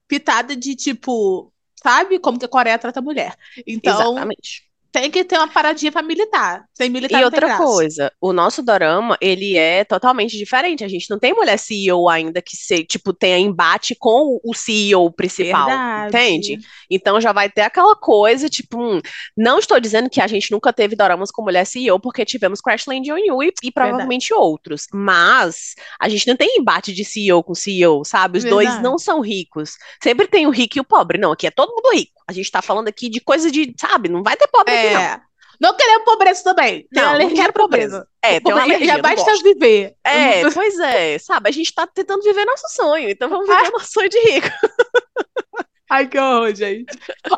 [0.09, 1.53] pitada de tipo,
[1.83, 3.37] sabe como que a Coreia trata a mulher.
[3.67, 4.70] Então, exatamente.
[4.92, 6.64] Tem que ter uma paradinha pra militar.
[6.74, 10.85] Sem militar E não tem outra coisa, o nosso dorama, ele é totalmente diferente.
[10.85, 15.11] A gente não tem mulher CEO ainda que se, tipo, tenha embate com o CEO
[15.12, 16.09] principal, Verdade.
[16.09, 16.59] entende?
[16.90, 19.00] Então já vai ter aquela coisa, tipo, hum,
[19.37, 22.87] não estou dizendo que a gente nunca teve doramas com mulher CEO, porque tivemos Crash
[22.87, 24.87] Landing on You e, e provavelmente outros.
[24.92, 28.38] Mas a gente não tem embate de CEO com CEO, sabe?
[28.38, 28.83] Os dois Verdade.
[28.83, 29.72] não são ricos.
[30.03, 31.18] Sempre tem o rico e o pobre.
[31.18, 32.20] Não, aqui é todo mundo rico.
[32.31, 34.09] A gente tá falando aqui de coisa de, sabe?
[34.09, 35.01] Não vai ter pobre aqui, não.
[35.01, 35.21] É.
[35.61, 36.87] Não queremos pobreza também.
[36.90, 38.09] Não, não alergia quero à pobreza.
[38.23, 39.95] É, tem uma alergia, Já não basta viver.
[40.05, 41.49] É, pois é, sabe?
[41.51, 44.49] A gente tá tentando viver nosso sonho, então vamos viver nosso sonho de rico.
[45.90, 46.87] Ai, que horror, gente.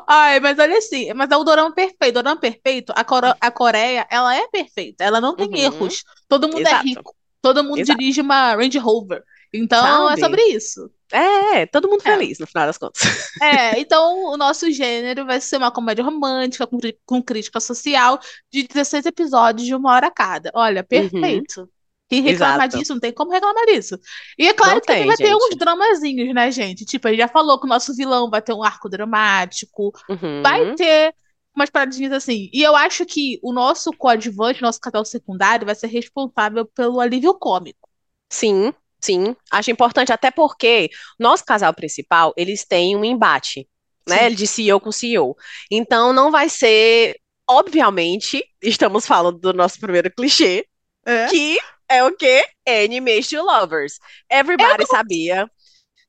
[0.06, 2.10] Ai, mas olha assim, mas é o dorama perfeito.
[2.18, 5.02] O dorama perfeito, a, Coro- a Coreia, ela é perfeita.
[5.02, 5.56] Ela não tem Uhum.
[5.56, 6.04] erros.
[6.28, 6.84] Todo mundo é Exato.
[6.84, 7.14] rico.
[7.40, 7.98] Todo mundo Exato.
[7.98, 9.22] dirige uma Range Rover.
[9.52, 10.12] Então, Sabe?
[10.12, 10.90] é sobre isso.
[11.12, 12.04] É, todo mundo É.
[12.06, 13.00] feliz no final das contas.
[13.40, 18.18] É, então o nosso gênero vai ser uma comédia romântica com, com crítica social
[18.50, 20.50] de 16 episódios de uma hora cada.
[20.54, 21.68] Olha, perfeito.
[22.08, 22.64] Quem reclama Uhum.
[22.64, 22.78] Exato.
[22.78, 23.98] disso, não tem como reclamar disso.
[24.38, 25.34] E é claro Não que tem, vai ter gente.
[25.34, 26.84] uns dramazinhos, né, gente?
[26.84, 30.42] Tipo, a gente já falou que o nosso vilão vai ter um arco dramático, Uhum.
[30.42, 31.14] vai ter
[31.54, 32.50] umas paradinhas assim.
[32.52, 37.34] E eu acho que o nosso coadjuvante, nosso casal secundário, vai ser responsável pelo alívio
[37.38, 37.88] cômico.
[38.30, 39.34] Sim, sim.
[39.50, 43.68] Acho importante, até porque nosso casal principal, eles têm um embate,
[44.08, 44.28] né?
[44.30, 44.34] Sim.
[44.36, 45.36] De CEO com CEO.
[45.70, 47.16] Então não vai ser,
[47.48, 50.66] obviamente, estamos falando do nosso primeiro clichê,
[51.06, 51.26] É.
[51.28, 52.44] que é o quê?
[52.66, 53.98] Enemies to lovers.
[54.30, 55.50] Everybody sabia,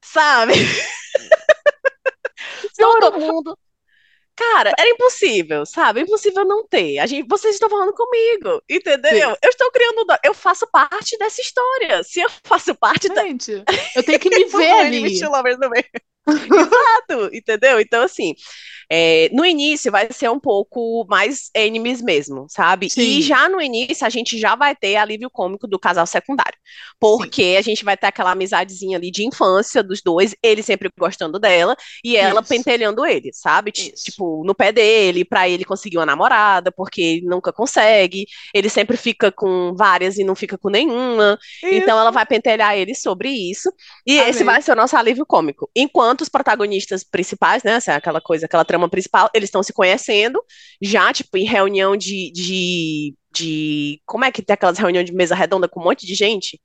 [0.03, 0.53] sabe?
[2.77, 3.57] Todo mundo.
[4.35, 6.01] Cara, era impossível, sabe?
[6.01, 6.97] Impossível não ter.
[6.99, 9.35] A gente, vocês estão falando comigo, entendeu?
[9.41, 12.03] Eu estou criando, do- eu faço parte dessa história.
[12.03, 13.63] Se eu faço parte da Gente,
[13.95, 14.99] eu tenho que me ver ali.
[14.99, 15.85] No meio.
[16.27, 17.79] Exato, entendeu?
[17.79, 18.33] Então, assim,
[18.89, 22.89] é, no início vai ser um pouco mais enemies mesmo, sabe?
[22.89, 23.01] Sim.
[23.01, 26.57] E já no início a gente já vai ter alívio cômico do casal secundário.
[26.99, 31.39] Porque a gente vai ter aquela amizadezinha ali de infância dos dois, ele sempre gostando
[31.39, 32.49] dela e ela Isso.
[32.49, 33.71] pentelhando ele, sabe?
[33.75, 34.05] Isso.
[34.05, 38.95] Tipo, no pé dele, pra ele conseguir uma namorada, porque ele nunca consegue, ele sempre
[38.95, 41.37] fica com várias e não fica com nenhuma.
[41.63, 43.73] Então ela vai pentelhar ele sobre isso.
[44.05, 45.69] E esse vai ser o nosso alívio cômico.
[45.75, 47.73] Enquanto os protagonistas principais, né?
[47.73, 50.39] essa- Aquela coisa, aquela trama principal, eles estão se conhecendo,
[50.81, 54.01] já, tipo, em reunião de, de, de.
[54.05, 56.59] Como é que tem aquelas reuniões de mesa redonda com um monte de gente?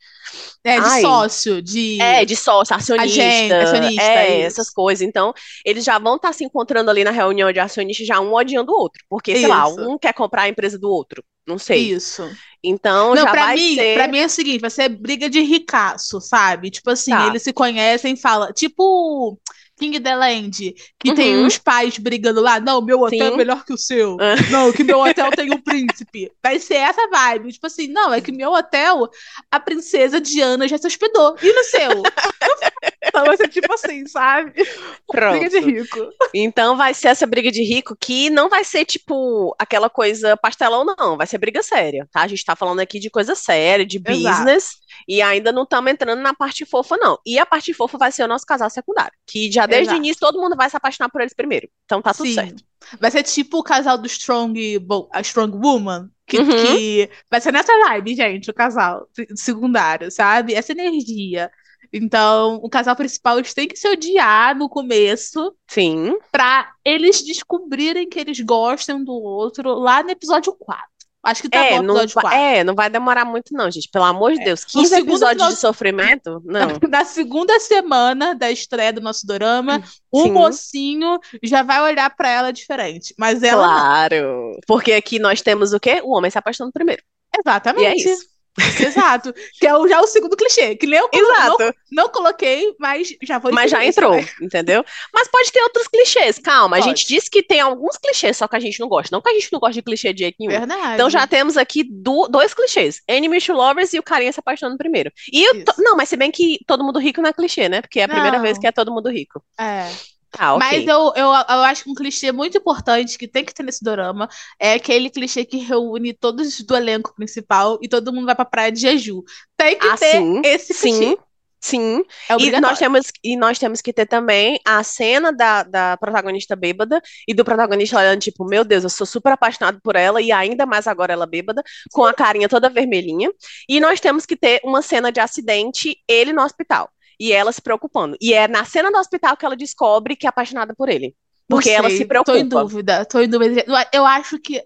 [0.65, 1.01] É, de Ai.
[1.01, 2.01] sócio, de.
[2.01, 3.05] É, de sócio, acionista.
[3.23, 5.07] Agente, acionista, é, essas coisas.
[5.07, 5.33] Então,
[5.65, 8.79] eles já vão estar se encontrando ali na reunião de acionistas, já um odiando o
[8.79, 9.03] outro.
[9.09, 9.81] Porque, sei lá, Isso.
[9.81, 11.25] um quer comprar a empresa do outro.
[11.49, 11.79] Não sei.
[11.93, 12.31] Isso.
[12.63, 13.95] Então, Não, já pra vai mim, ser.
[13.95, 16.71] pra mim é o seguinte, vai ser briga de ricaço, sabe?
[16.71, 17.27] Tipo assim, Tá.
[17.29, 19.39] eles se conhecem e falam, tipo
[19.79, 21.47] King the Land, que tem Uhum.
[21.47, 23.35] os pais brigando lá, não, meu hotel Sim.
[23.35, 24.17] é melhor que o seu.
[24.21, 24.35] Ah.
[24.51, 26.31] Não, que meu hotel tem um príncipe.
[26.43, 27.53] Vai ser essa vibe.
[27.53, 29.09] Tipo assim, não, é que meu hotel,
[29.51, 31.37] a princesa Diana já se hospedou.
[31.41, 32.03] E no seu?
[33.09, 34.53] então vai ser tipo assim, sabe?
[35.13, 35.67] Briga de Pronto.
[35.67, 36.11] rico.
[36.35, 40.85] Então vai ser essa briga de rico que não vai ser tipo aquela coisa pastelão,
[40.85, 41.17] não.
[41.17, 42.23] Vai ser briga séria, tá?
[42.23, 44.39] A gente tá falando aqui de coisa séria, de Exato.
[44.39, 44.71] business,
[45.09, 47.19] e ainda não estamos entrando na parte fofa, não.
[47.27, 49.97] E a parte fofa vai ser o nosso casal secundário, que já desde Exato.
[49.97, 51.69] o início todo mundo vai se apaixonar por eles primeiro.
[51.85, 52.35] Então tá tudo Sim.
[52.35, 52.65] certo.
[53.01, 54.79] Vai ser tipo o casal do Strong,
[55.13, 56.47] a Strong Woman, que, Uhum.
[56.77, 60.55] que vai ser nessa vibe, gente, o casal se- secundário, sabe?
[60.55, 61.51] Essa energia.
[61.93, 66.17] Então, o casal principal eles têm que se odiar no começo Sim.
[66.31, 70.85] pra eles descobrirem que eles gostam do outro lá no episódio 4.
[71.21, 72.39] Acho que tá É bom o não, episódio vai, 4.
[72.39, 73.89] é, não vai demorar muito, não, gente.
[73.91, 74.65] Pelo amor de Deus.
[74.73, 76.43] No 15 segundo episódios final- de sofrimento?
[76.47, 76.69] Não.
[76.89, 82.53] Na segunda semana da estreia do nosso dorama, o mocinho já vai olhar pra ela
[82.53, 83.15] diferente.
[83.19, 83.75] Mas ela não.
[83.79, 84.59] Claro.
[84.67, 86.01] Porque aqui nós temos o quê?
[86.05, 87.03] O homem se apaixonando primeiro.
[87.37, 87.83] Exatamente.
[88.05, 88.27] E é isso.
[88.81, 89.33] Exato.
[89.59, 90.75] Que é o- já o segundo clichê.
[90.77, 91.57] Que nem eu Exato.
[91.59, 91.73] Não,
[92.05, 94.27] não coloquei, mas já vou Mas já entrou, vai.
[94.43, 94.85] entendeu?
[95.13, 96.77] Mas pode ter outros clichês, calma.
[96.77, 96.91] A Pode.
[96.91, 99.15] gente disse que tem alguns clichês, só que a gente não gosta.
[99.15, 100.51] Não que a gente não gosta de clichê de jeito nenhum.
[100.53, 100.95] Verdade.
[100.95, 104.79] Então já temos aqui do- dois clichês: Enemies to Lovers e o carinha se apaixonando
[104.79, 105.11] primeiro.
[105.33, 107.81] E to- não, mas se bem que todo mundo rico não é clichê, né?
[107.81, 108.43] Porque é a primeira Não.
[108.43, 109.43] vez que é todo mundo rico.
[109.59, 109.89] É.
[110.31, 110.73] Tá, ok.
[110.73, 113.83] Mas eu, eu, eu acho que um clichê muito importante que tem que ter nesse
[113.85, 118.45] dorama é aquele clichê que reúne todos do elenco principal e todo mundo vai pra
[118.45, 119.23] praia de Jeju.
[119.57, 121.19] Tem que Ah, ter sim, esse Sim, clichê.
[121.61, 122.03] sim.
[122.29, 126.55] É E nós temos, e nós temos que ter também a cena da, da protagonista
[126.57, 130.31] bêbada e do protagonista olhando, tipo, meu Deus, eu sou super apaixonado por ela e
[130.33, 131.63] ainda mais agora ela bêbada,
[131.93, 133.31] com a carinha toda vermelhinha.
[133.69, 136.91] E nós temos que ter uma cena de acidente, ele no hospital.
[137.21, 138.17] E ela se preocupando.
[138.21, 141.17] E é na cena do hospital que ela descobre que é apaixonada por ele.
[141.49, 142.49] Porque ela sei, se Tô em preocupa.
[142.49, 143.65] dúvida, tô em dúvida.
[143.93, 144.63] Eu acho que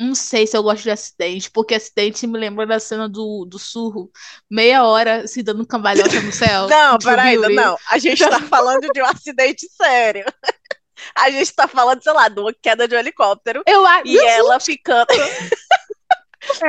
[0.00, 3.58] Não sei se eu gosto de acidente, porque acidente me lembra da cena do, do
[3.58, 4.10] surro,
[4.50, 6.66] meia hora se dando cambalhota no céu.
[6.68, 7.78] Não, peraí, não.
[7.90, 10.24] A gente tá falando de um acidente sério.
[11.16, 14.06] A gente tá falando, sei lá, de uma queda de um helicóptero Eu acho.
[14.06, 15.06] e ela ficando.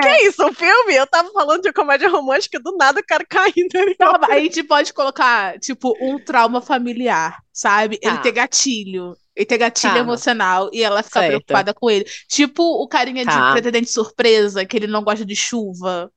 [0.01, 0.95] Que isso, um filme?
[0.95, 4.31] Eu tava falando de comédia romântica, do nada o cara caindo no helicóptero.
[4.31, 7.99] A gente pode colocar, tipo, um trauma familiar, sabe?
[8.01, 8.21] Ele Tá.
[8.21, 9.15] ter gatilho.
[9.35, 9.99] Ele ter gatilho Tá.
[9.99, 11.29] emocional e ela ficar Certo.
[11.31, 12.05] preocupada com ele.
[12.29, 13.51] Tipo o carinha de Tá.
[13.51, 16.11] pretendente surpresa, que ele não gosta de chuva.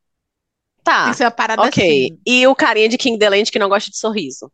[0.85, 2.07] Tem Tá, que ser uma parada ok.
[2.07, 2.19] assim.
[2.25, 4.51] E o carinha de King the Land que não gosta de sorriso.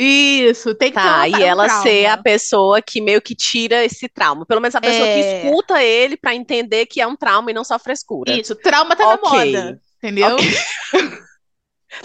[0.00, 1.82] Isso, tem que ter Tá, uma, e um ela trauma.
[1.82, 4.46] ser a pessoa que meio que tira esse trauma.
[4.46, 5.44] Pelo menos a pessoa que É.
[5.44, 8.32] escuta ele pra entender que é um trauma e não só frescura.
[8.32, 9.20] Isso, trauma tá Ok.
[9.28, 9.28] na
[9.62, 9.80] moda.
[9.98, 10.36] Entendeu?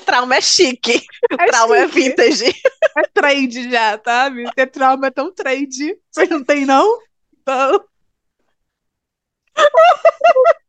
[0.05, 1.03] Trauma é chique.
[1.39, 1.99] É trauma é chique.
[1.99, 2.55] vintage.
[2.97, 4.49] É trend já, sabe?
[4.55, 5.95] Ter trauma é tão trend.
[6.09, 6.99] Vocês não tem, não?
[7.45, 7.83] Não.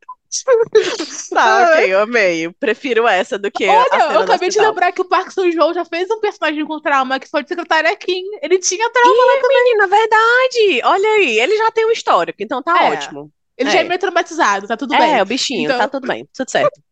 [1.31, 2.51] Tá, ok, eu amei.
[2.59, 5.85] Prefiro essa do que Olha, eu acabei de lembrar que o Park São João já
[5.85, 8.23] fez um personagem com trauma, que foi de secretária Kim.
[8.43, 9.15] Ele tinha trauma.
[9.15, 10.81] Ih, menina, verdade.
[10.85, 12.91] Olha aí, ele já tem um histórico, então tá É.
[12.93, 13.31] ótimo.
[13.57, 13.73] Ele É.
[13.73, 15.23] já é meio traumatizado, tá tudo é, bem.
[15.23, 16.71] o bichinho, Então- tá tudo bem, tudo certo.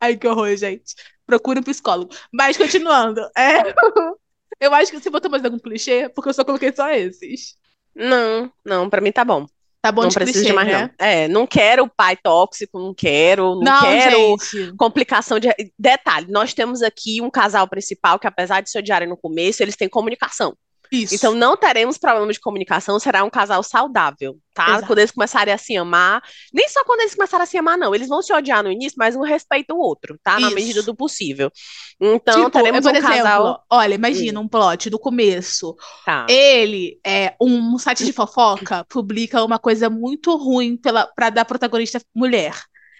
[0.00, 0.94] Ai, que horror, gente.
[1.26, 2.14] Procure um psicólogo.
[2.32, 3.20] Mas continuando.
[3.36, 3.62] É...
[4.60, 7.56] Eu acho que você botou mais algum clichê, porque eu só coloquei só esses.
[7.96, 9.44] Não, não, pra mim tá bom.
[9.82, 10.90] Tá bom não de preciso clichê, de mais, né?
[10.96, 11.06] não.
[11.06, 14.76] É, não quero pai tóxico, não quero, não, Não, quero gente.
[14.76, 15.48] complicação de.
[15.76, 19.74] Detalhe, nós temos aqui um casal principal que, apesar de se odiarem no começo, eles
[19.74, 20.56] têm comunicação.
[20.92, 21.14] Isso.
[21.14, 24.68] Então não teremos problema de comunicação, será um casal saudável, tá?
[24.68, 24.86] Exato.
[24.86, 27.94] Quando eles começarem a se amar, nem só quando eles começarem a se amar, não.
[27.94, 30.38] Eles vão se odiar no início, mas um respeita o outro, tá?
[30.38, 30.54] Na Isso.
[30.54, 31.50] medida do possível.
[31.98, 33.64] Então Tipo, teremos por um exemplo, casal.
[33.70, 35.74] olha, imagina um plot do começo.
[36.04, 36.26] Tá.
[36.28, 42.00] Ele, é, um site de fofoca, publica uma coisa muito ruim pela, pra dar protagonista
[42.14, 42.54] mulher.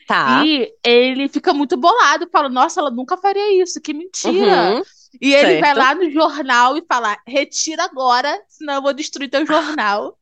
[0.06, 0.42] Tá.
[0.44, 4.76] E ele fica muito bolado, fala, nossa, ela nunca faria isso, que mentira.
[4.76, 4.82] Uhum.
[5.20, 5.78] E ele vai certo.
[5.78, 10.18] lá no jornal e fala, retira agora, senão eu vou destruir teu jornal.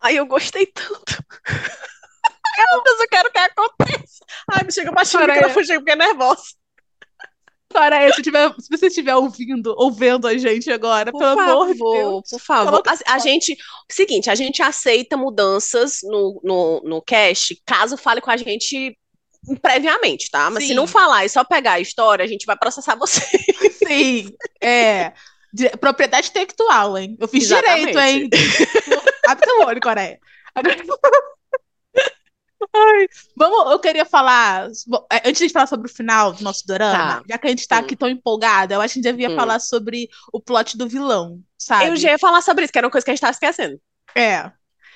[0.00, 1.24] Ai, eu gostei tanto.
[1.46, 4.24] Ai, meu Deus, eu quero que aconteça.
[4.50, 5.54] Ai, me chega baixinho Pera que eu aí.
[5.54, 6.42] fugi porque é nervosa.
[7.68, 11.66] Para aí, se, tiver, se você estiver ouvindo, ouvindo a gente agora, Por pelo amor
[11.66, 12.30] de favor, Deus.
[12.30, 12.82] por favor.
[12.86, 13.56] A, a gente,
[13.90, 18.98] seguinte, a gente aceita mudanças no, no, no cast caso fale com a gente
[19.62, 20.50] previamente, tá?
[20.50, 20.74] Mas se Sim.
[20.74, 23.20] não falar e só pegar a história, a gente vai processar você.
[23.86, 25.12] Sim, é.
[25.52, 27.16] De- propriedade intelectual, hein?
[27.18, 27.86] Eu fiz Exatamente.
[27.92, 28.30] direito, hein?
[29.26, 30.18] Abre seu olho, Coreia.
[32.74, 34.68] Ai, vamos, eu queria falar.
[35.12, 37.22] é, Antes de falar sobre o final do nosso dorama, Tá.
[37.28, 37.80] já que a gente tá Hum.
[37.80, 39.36] aqui tão empolgada, eu acho que a gente devia Hum.
[39.36, 41.86] falar sobre o plot do vilão, sabe?
[41.88, 43.80] Eu já ia falar sobre isso, que era uma coisa que a gente tava esquecendo.
[44.14, 44.44] É.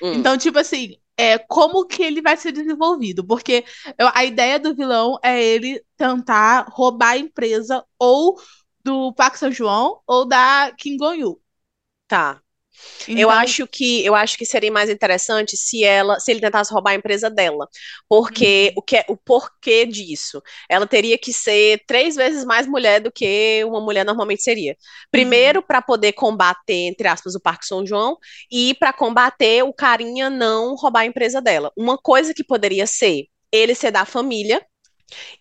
[0.03, 0.15] Hum.
[0.15, 3.25] Então, tipo assim, é, como que ele vai ser desenvolvido?
[3.25, 3.65] Porque
[4.13, 8.41] a ideia do vilão é ele tentar roubar a empresa ou
[8.83, 11.41] do Park São João ou da Kim Gon-yu.
[12.09, 12.42] Tá.
[13.15, 16.73] Eu Então, acho que eu acho que seria mais interessante se ela, se ele tentasse
[16.73, 17.69] roubar a empresa dela,
[18.09, 20.43] porque o que é- o porquê disso?
[20.69, 24.77] Ela teria que ser três vezes mais mulher do que uma mulher normalmente seria.
[25.11, 28.17] Primeiro, para poder combater entre aspas o Parque São João
[28.51, 31.73] e para combater o carinha não roubar a empresa dela.
[31.77, 34.65] Uma coisa que poderia ser ele ser da família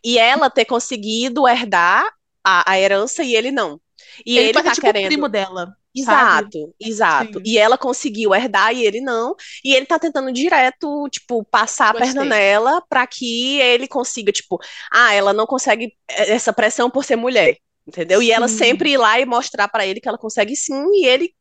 [0.03, 2.05] e ela ter conseguido herdar
[2.43, 3.79] a, a herança e ele não.
[4.25, 5.75] E ele, ele tá ser tipo o querendo primo dela.
[5.93, 6.49] Sabe?
[6.49, 7.41] Exato, exato.
[7.41, 7.43] Sim.
[7.43, 9.35] E ela conseguiu herdar e ele não.
[9.63, 12.25] E ele tá tentando direto, tipo, passar a perna Gostei.
[12.25, 14.57] nela pra que ele consiga, tipo,
[14.91, 18.21] ah, ela não consegue essa pressão por ser mulher, entendeu?
[18.23, 18.55] E ela Sim.
[18.57, 21.35] sempre ir lá e mostrar pra ele que ela consegue sim, e ele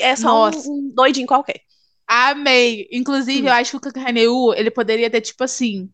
[0.00, 1.60] é só um, um doidinho qualquer.
[2.06, 2.88] Amei.
[2.92, 3.48] Inclusive, Hum.
[3.48, 5.90] eu acho que o Kakaneu, ele poderia ter, tipo assim,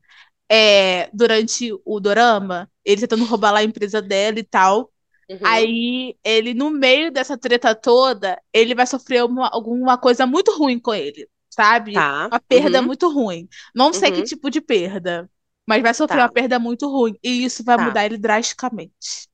[0.51, 4.93] é, durante o dorama, ele tentando roubar lá a empresa dela e tal.
[5.31, 5.39] Uhum.
[5.45, 10.79] Aí, ele, no meio dessa treta toda, ele vai sofrer uma- alguma coisa muito ruim
[10.79, 11.93] com ele, sabe?
[11.93, 12.29] Tá.
[12.29, 12.87] Uma perda Uhum.
[12.87, 13.49] muito ruim.
[13.75, 14.25] Não sei que Uhum.
[14.25, 15.31] tipo de perda,
[15.67, 16.23] mas vai sofrer Tá.
[16.25, 17.15] uma perda muito ruim.
[17.23, 17.85] E isso vai Tá.
[17.85, 19.29] mudar ele drasticamente.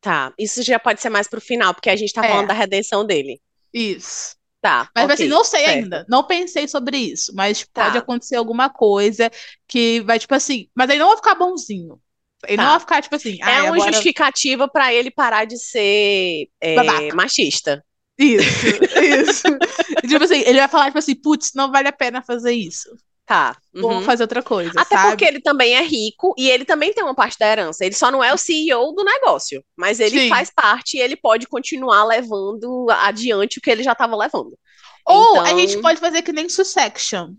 [0.00, 0.32] Tá.
[0.38, 2.28] Isso já pode ser mais pro final, porque a gente tá É.
[2.28, 3.40] falando da redenção dele.
[3.72, 4.36] Isso.
[4.60, 4.88] Tá.
[4.94, 5.74] Mas ok, assim, não sei certo.
[5.76, 6.06] ainda.
[6.08, 7.32] Não pensei sobre isso.
[7.34, 7.84] Mas Tá.
[7.84, 9.30] pode acontecer alguma coisa
[9.68, 10.68] que vai, tipo assim.
[10.74, 12.00] Mas ele não vai ficar bonzinho.
[12.46, 12.70] Ele não Tá.
[12.72, 13.38] vai ficar, tipo assim.
[13.40, 17.82] É "Ai, uma agora- justificativa pra ele parar de ser é, machista.
[18.18, 19.46] Isso, isso.
[20.04, 22.88] E, tipo assim, ele vai falar, tipo assim, putz, não vale a pena fazer isso.
[23.24, 23.56] Tá.
[23.74, 24.02] Uhum.
[24.02, 25.08] fazer outra coisa, Até sabe?
[25.08, 27.84] porque ele também é rico e ele também tem uma parte da herança.
[27.84, 30.28] Ele só não é o CEO do negócio, mas ele Sim.
[30.28, 34.56] faz parte e ele pode continuar levando adiante o que ele já estava levando.
[35.04, 37.30] Ou a Então- gente pode fazer que nem Succession.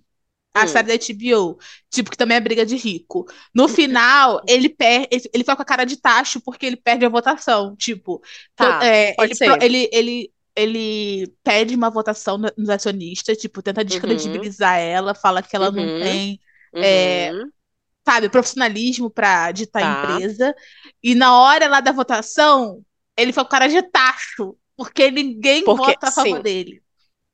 [0.61, 0.67] A Hum.
[0.67, 1.57] série da HBO.
[1.89, 3.25] Tipo, que também é briga de rico.
[3.53, 5.07] No final, ele perde.
[5.11, 7.75] Ele fica com a cara de tacho porque ele perde a votação.
[7.75, 8.21] Tipo,
[8.55, 14.77] Tá, é, ele, ele, ele, ele pede uma votação no- nos acionistas, tipo, tenta descredibilizar
[14.79, 16.01] ela, fala que ela não Uhum.
[16.01, 16.39] tem,
[16.75, 17.49] é, Uhum.
[18.07, 20.13] sabe, profissionalismo pra ditar a Tá.
[20.15, 20.55] empresa.
[21.03, 22.81] E na hora lá da votação,
[23.17, 26.41] ele foi com cara de tacho, porque ninguém Porque- vota a favor sim.
[26.43, 26.81] dele.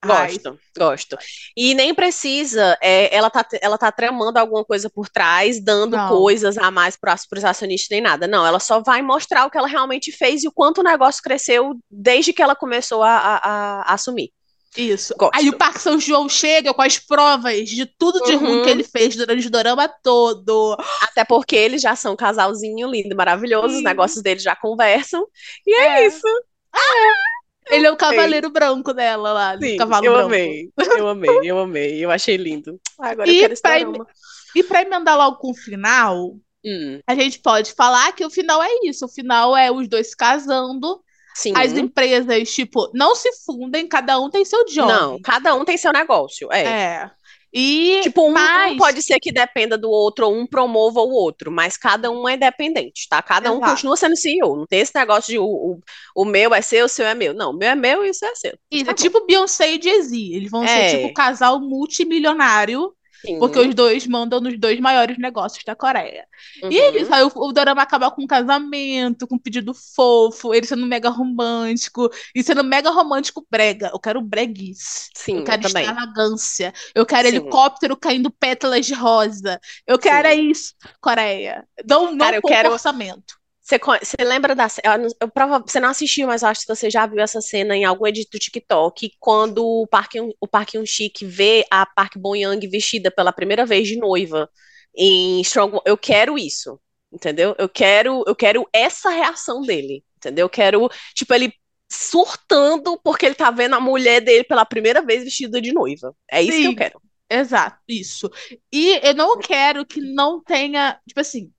[0.03, 1.17] Ai, Gosto, gosto.
[1.55, 6.09] E nem precisa, é, ela tá, ela tá tramando alguma coisa por trás, dando Não.
[6.09, 8.27] coisas a mais para os acionistas nem nada.
[8.27, 11.21] Não, ela só vai mostrar o que ela realmente fez e o quanto o negócio
[11.23, 14.31] cresceu desde que ela começou a, a- a- assumir.
[14.75, 15.13] Isso.
[15.15, 15.35] Gosto.
[15.37, 18.63] Aí o Parque São João chega com as provas de tudo de ruim Uhum.
[18.63, 20.75] que ele fez durante o dorama todo.
[20.99, 23.83] Até porque eles já são um casalzinho lindo, maravilhoso, os Sim.
[23.83, 25.27] negócios deles já conversam.
[25.67, 26.07] E é, É.
[26.07, 26.25] isso.
[27.69, 30.27] Ele é o cavaleiro branco dela lá, Sim, cavalo eu branco.
[30.27, 32.79] amei, eu amei, eu amei, eu achei lindo.
[32.99, 34.07] Ah, Agora eu E quero esse pra- drama.
[34.55, 36.35] E pra emendar logo com o final,
[36.65, 39.05] Hum, a gente pode falar que o final é isso.
[39.05, 41.01] O final é os dois se casando,
[41.35, 41.51] sim.
[41.57, 44.87] as empresas, tipo, não se fundem, cada um tem seu job.
[44.91, 46.47] Não, cada um tem seu negócio.
[46.51, 46.63] É.
[46.63, 47.11] É.
[47.53, 51.51] E Tipo, um, um pode ser que dependa do outro, ou um promova o outro,
[51.51, 53.21] mas cada um é independente, tá?
[53.21, 53.71] Cada um Exato.
[53.71, 54.55] continua sendo CEO.
[54.57, 55.79] Não tem esse negócio de o, o,
[56.15, 57.33] o meu é seu, o seu é meu.
[57.33, 58.57] Não, o meu é meu e o seu é seu.
[58.71, 59.01] Isso, Tá é bom.
[59.01, 60.17] tipo Beyoncé e Jay-Z.
[60.33, 60.89] Eles vão É.
[60.89, 62.93] ser tipo um casal multimilionário,
[63.25, 63.39] Sim.
[63.39, 66.27] porque os dois mandam nos dois maiores negócios da Coreia.
[66.69, 66.95] E é Uhum.
[66.97, 70.85] isso, aí o, o dorama acaba com um casamento, com um pedido fofo, ele sendo
[70.85, 73.89] mega romântico, e sendo mega romântico brega.
[73.93, 75.09] Eu quero breguice.
[75.15, 75.83] Sim, eu eu quero também.
[75.85, 76.73] extravagância.
[76.93, 77.35] Eu quero Sim.
[77.35, 79.59] helicóptero caindo pétalas de rosa.
[79.87, 81.65] Eu quero é isso, Coreia.
[81.89, 83.35] Não, não Cara, eu pouco quero- orçamento.
[83.63, 83.79] Você,
[84.19, 84.67] lembra da.
[85.21, 85.31] eu
[85.65, 88.29] você não assistiu, mas eu acho que você já viu essa cena em algum edit
[88.29, 93.65] do TikTok, quando o Park, o Park Hyun-sik vê a Park Bo-young vestida pela primeira
[93.65, 94.49] vez de noiva
[94.93, 95.79] em Strong.
[95.85, 96.77] Eu quero isso,
[97.09, 97.55] entendeu?
[97.57, 100.43] Eu quero, eu quero essa reação dele, entendeu?
[100.45, 101.53] Eu quero, tipo, ele
[101.89, 106.13] surtando porque ele tá vendo a mulher dele pela primeira vez vestida de noiva.
[106.29, 106.75] É isso que eu Sim.
[106.75, 107.01] quero.
[107.29, 108.29] Exato, isso.
[108.71, 111.49] E eu não quero que não tenha, tipo assim,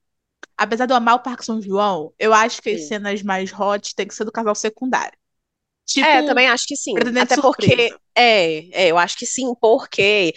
[0.57, 2.87] apesar de eu amar o Parque São João, eu acho que as Sim.
[2.87, 5.17] cenas mais hot tem que ser do casal secundário.
[5.85, 6.93] Tipo, É, eu também acho que sim.
[7.19, 7.75] Até porque.
[7.75, 7.99] Surpresa.
[8.17, 10.33] É, é, eu acho que sim, porque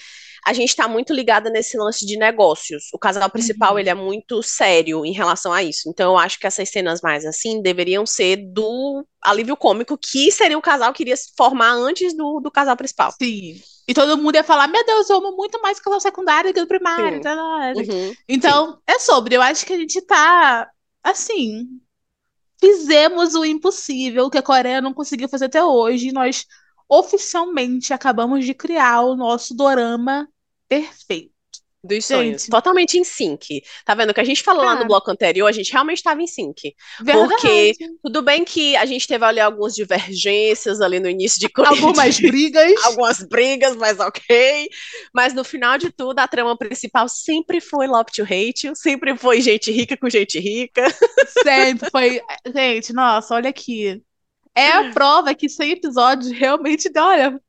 [0.48, 2.84] a gente tá muito ligada nesse lance de negócios.
[2.92, 3.78] O casal principal, Uhum.
[3.78, 5.88] ele é muito sério em relação a isso.
[5.90, 10.56] Então, eu acho que essas cenas mais assim deveriam ser do alívio cômico, que seria
[10.58, 13.12] o casal que iria se formar antes do, do casal principal.
[13.20, 13.60] sim.
[13.86, 16.60] E todo mundo ia falar, meu Deus, eu amo muito mais o casal secundário que
[16.60, 17.16] o primário.
[17.18, 17.22] Sim.
[17.22, 17.80] tá, tá, tá.
[17.80, 18.14] Uhum.
[18.28, 19.34] Então, é sobre.
[19.36, 20.70] Eu acho que a gente tá,
[21.02, 21.66] assim,
[22.60, 26.08] fizemos o impossível que a Coreia não conseguiu fazer até hoje.
[26.08, 26.44] E nós
[26.88, 30.28] oficialmente acabamos de criar o nosso dorama
[30.68, 31.32] perfeito.
[31.82, 32.42] Dos sonhos.
[32.42, 32.50] Gente.
[32.50, 33.62] Totalmente em sync.
[33.84, 34.10] Tá vendo?
[34.10, 34.80] O que a gente falou lá Tá.
[34.82, 36.74] no bloco anterior, a gente realmente estava em sync.
[37.00, 37.28] Verdade.
[37.28, 42.18] Porque tudo bem que a gente teve ali algumas divergências ali no início de Algumas
[42.20, 42.84] brigas.
[42.84, 44.68] algumas brigas, mas ok.
[45.14, 49.40] Mas no final de tudo, a trama principal sempre foi love to hate, sempre foi
[49.40, 50.84] gente rica com gente rica.
[51.44, 52.20] Sempre foi.
[52.52, 54.02] Gente, nossa, olha aqui.
[54.52, 56.90] É a prova que 100 episódios realmente.
[56.96, 57.40] Olha,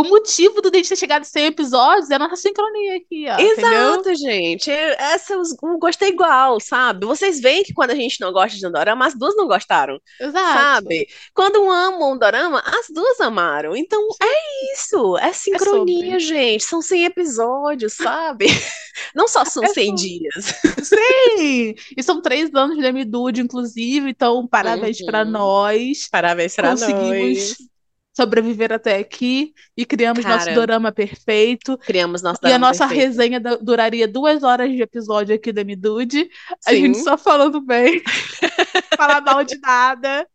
[0.00, 3.34] o motivo do Dente ter chegado 100 episódios é a nossa sincronia aqui, ó.
[3.40, 3.90] Entendeu?
[3.94, 4.70] Exato, gente.
[4.70, 7.06] Essa eu eu gostei igual, sabe?
[7.06, 9.98] Vocês veem que quando a gente não gosta de um dorama, as duas não gostaram,
[10.20, 10.52] Exato.
[10.58, 11.06] sabe?
[11.34, 13.74] Quando um ama um dorama, as duas amaram.
[13.76, 16.20] Então é isso, é sincronia, sobre.
[16.20, 16.64] gente.
[16.64, 18.46] São 100 episódios, sabe?
[19.14, 20.02] Não só são É 100 sobre.
[20.02, 20.44] dias.
[20.82, 21.74] Sim!
[21.96, 25.06] E são três anos de Emidude, inclusive, então parabéns Uhum.
[25.06, 26.08] pra nós.
[26.10, 27.56] Parabéns pra Conseguimos nós.
[28.12, 31.78] Sobreviver até aqui e criamos nosso Cara, dorama perfeito.
[31.78, 33.08] Criamos nosso E a dorama nossa perfeito.
[33.08, 36.28] resenha duraria duas horas de episódio aqui da Emidude.
[36.66, 38.02] A gente só falando bem,
[38.96, 40.28] falar mal de nada.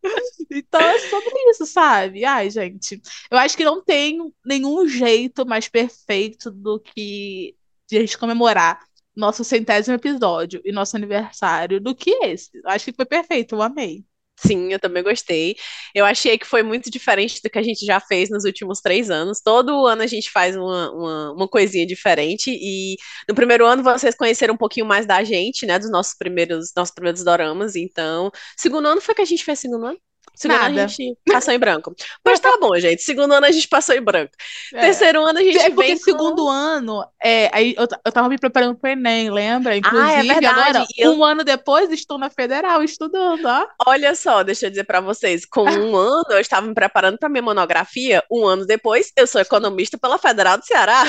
[0.52, 2.26] Então é sobre isso, sabe?
[2.26, 7.56] Ai, gente, eu acho que não tem nenhum jeito mais perfeito do que
[7.90, 8.80] de a gente comemorar
[9.16, 12.52] nosso centésimo episódio e nosso aniversário do que esse.
[12.54, 14.06] Eu acho que foi perfeito, eu amei.
[14.40, 15.56] Sim, eu também gostei.
[15.96, 19.10] Eu achei que foi muito diferente do que a gente já fez nos últimos três
[19.10, 19.42] anos.
[19.42, 22.52] Todo ano a gente faz uma, uma, uma coisinha diferente.
[22.52, 25.80] E no primeiro ano vocês conheceram um pouquinho mais da gente, né?
[25.80, 27.76] Dos nossos primeiros, nossos primeiros doramas.
[27.76, 30.00] Então, segundo ano foi que a gente fez segundo ano?
[30.40, 30.84] Segundo ano Nada.
[30.84, 31.96] a gente passou em branco.
[32.24, 33.02] Mas tá bom, gente.
[33.02, 34.32] Segundo ano a gente passou em branco.
[34.72, 34.82] É.
[34.82, 38.38] Terceiro ano a gente É porque com- segundo ano, é, aí eu, eu tava me
[38.38, 39.76] preparando pro Enem, lembra?
[39.76, 43.66] Inclusive, é verdade, agora, eu- um ano depois, estou na Federal estudando, ó.
[43.88, 47.30] Olha só, deixa eu dizer pra vocês, com um ano eu estava me preparando para
[47.30, 51.04] minha monografia, um ano depois eu sou economista pela Federal do Ceará.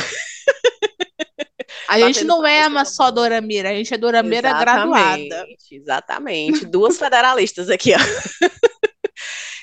[1.86, 5.46] A gente Batendo não é uma só dorameira, a gente é dorameira graduada.
[5.70, 6.64] Exatamente.
[6.66, 7.98] Duas federalistas aqui, ó.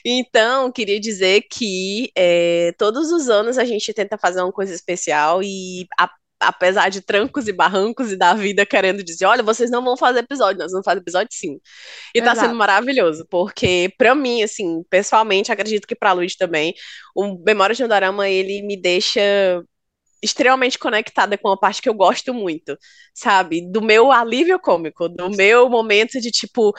[0.06, 5.42] Então, queria dizer que é, todos os anos a gente tenta fazer uma coisa especial
[5.44, 9.84] e a- apesar de trancos e barrancos e da vida querendo dizer, olha, vocês não
[9.84, 11.60] vão fazer episódio, nós vamos fazer episódio sim.
[12.16, 12.48] E tá Exato.
[12.48, 16.74] sendo maravilhoso, porque pra mim, assim, pessoalmente, acredito que pra Luiz também,
[17.16, 19.22] o Memórias de um Dorama, ele me deixa
[20.22, 22.78] extremamente conectada com uma parte que eu gosto muito,
[23.14, 23.62] sabe?
[23.72, 26.74] Do meu alívio cômico, do meu momento de tipo,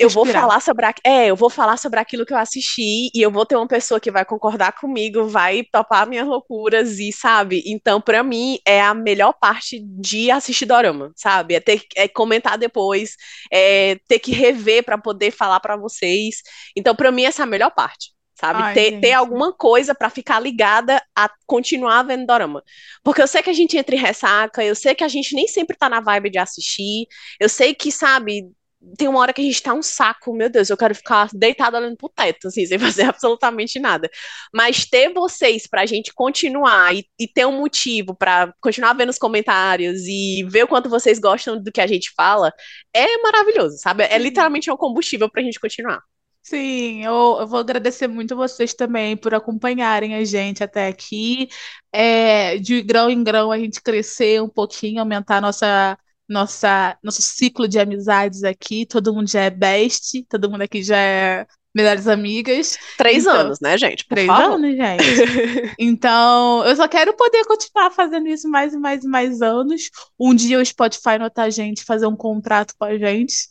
[0.00, 0.94] eu vou falar sobre a...
[1.04, 4.00] é, eu vou falar sobre aquilo que eu assisti e eu vou ter uma pessoa
[4.00, 7.62] que vai concordar comigo, vai topar minhas loucuras e sabe?
[7.66, 11.54] Então, pra mim é a melhor parte de assistir dorama, sabe?
[11.54, 13.16] É ter é comentar depois,
[13.52, 16.36] é ter que rever pra poder falar pra vocês.
[16.74, 18.12] Então, pra mim essa é a melhor parte.
[18.40, 18.62] Sabe?
[18.62, 19.00] Ai, ter, gente.
[19.02, 22.64] ter alguma coisa pra ficar ligada a continuar vendo dorama.
[23.04, 25.46] Porque eu sei que a gente entra em ressaca, eu sei que a gente nem
[25.46, 27.06] sempre tá na vibe de assistir,
[27.38, 28.50] eu sei que, sabe,
[28.96, 31.78] tem uma hora que a gente tá um saco, meu Deus, eu quero ficar deitada
[31.78, 34.10] olhando pro teto, assim, sem fazer absolutamente nada.
[34.54, 39.18] Mas ter vocês pra gente continuar e, e ter um motivo pra continuar vendo os
[39.18, 42.52] comentários e ver o quanto vocês gostam do que a gente fala,
[42.94, 44.04] é maravilhoso, sabe?
[44.04, 46.00] É literalmente um combustível pra gente continuar.
[46.42, 51.48] Sim, eu, eu vou agradecer muito vocês também por acompanharem a gente até aqui.
[51.92, 55.98] É, de grão em grão a gente crescer um pouquinho, aumentar nossa,
[56.30, 58.86] nossa, nosso ciclo de amizades aqui.
[58.86, 62.78] Todo mundo já é best, todo mundo aqui já é melhores amigas.
[62.96, 64.04] Três Então, anos, né, gente?
[64.04, 64.54] Por Três favor.
[64.54, 65.04] anos, gente.
[65.78, 69.90] Então, eu só quero poder continuar fazendo isso mais e mais e mais anos.
[70.18, 73.48] Um dia o Spotify notar a gente, fazer um contrato com a gente.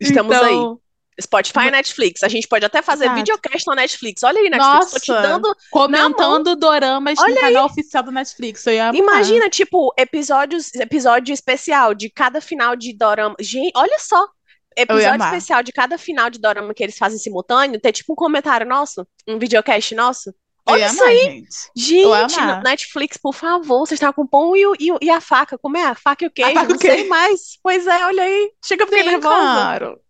[0.00, 0.81] Estamos aí.
[1.20, 2.22] Spotify e Netflix.
[2.22, 3.18] A gente pode até fazer Exato.
[3.18, 4.22] videocast na Netflix.
[4.22, 4.90] Olha aí, Netflix.
[4.92, 5.22] Tô te Nossa.
[5.28, 8.66] dando comentando doramas no Olha canal oficial do Netflix.
[8.66, 8.94] Amar.
[8.94, 13.34] Imagina, tipo, episódios, episódio especial de cada final de dorama.
[13.40, 14.26] Gente, olha só.
[14.74, 15.34] Episódio amar.
[15.34, 19.06] especial de cada final de dorama que eles fazem simultâneo, ter tipo um comentário nosso,
[19.28, 20.32] um videocast nosso.
[20.64, 21.56] Olha ia isso amar, aí, gente.
[21.76, 22.56] Gente, amar.
[22.58, 25.58] no- Netflix, por favor, vocês estão com o pão e, e, e a faca.
[25.58, 25.82] Como é?
[25.86, 26.54] A faca e o queijo?
[26.54, 27.40] faca e o Não sei mais.
[27.62, 28.50] Pois é, olha aí.
[28.64, 29.34] Chega, fiquei Sim, nervosa.
[29.36, 30.00] claro.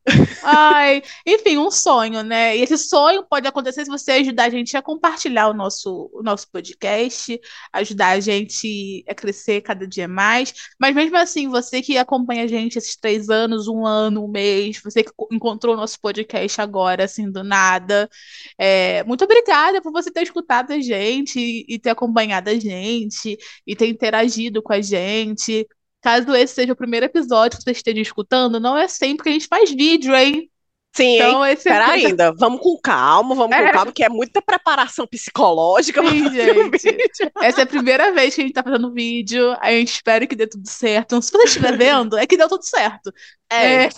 [0.42, 2.56] Ai, enfim, um sonho, né?
[2.56, 6.22] E esse sonho pode acontecer se você ajudar a gente a compartilhar o nosso, o
[6.22, 7.40] nosso podcast,
[7.72, 10.52] ajudar a gente a crescer cada dia mais.
[10.78, 14.80] Mas mesmo assim, você que acompanha a gente esses três anos, um ano, um mês,
[14.82, 18.10] você que encontrou o nosso podcast agora, assim, do nada,
[18.58, 21.38] é, muito obrigada por você ter escutado a gente
[21.68, 23.36] e, ter acompanhado a gente
[23.66, 25.66] e ter interagido com a gente.
[26.02, 29.32] Caso esse seja o primeiro episódio que você esteja escutando, não é sempre que a
[29.32, 30.50] gente faz vídeo, hein?
[30.94, 31.16] Sim, hein?
[31.16, 33.66] Então, esse Pera ainda, vamos com calma, vamos É.
[33.66, 36.82] com calma, que é muita preparação psicológica Sim, um gente.
[36.82, 37.30] vídeo.
[37.40, 39.56] Essa é a primeira vez que a gente tá fazendo vídeo.
[39.60, 41.06] A gente espera que dê tudo certo.
[41.06, 43.12] Então, se você estiver vendo, é que deu tudo certo.
[43.50, 43.88] É, É.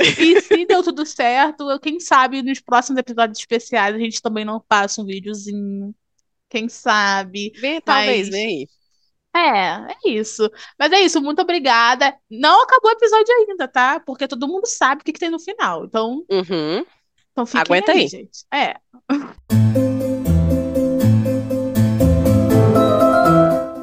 [0.00, 4.62] E se deu tudo certo, quem sabe nos próximos episódios especiais a gente também não
[4.68, 5.94] faça um videozinho.
[6.48, 7.52] Quem sabe?
[7.60, 8.68] vem, talvez, vem aí.
[9.36, 10.50] É, é isso.
[10.78, 12.16] Mas é isso, muito obrigada.
[12.30, 14.00] Não acabou o episódio ainda, tá?
[14.00, 15.84] Porque todo mundo sabe o que, que tem no final.
[15.84, 16.84] Então, Uhum.
[17.32, 18.08] então Aguenta aí, aí.
[18.08, 18.44] gente.
[18.52, 18.76] É.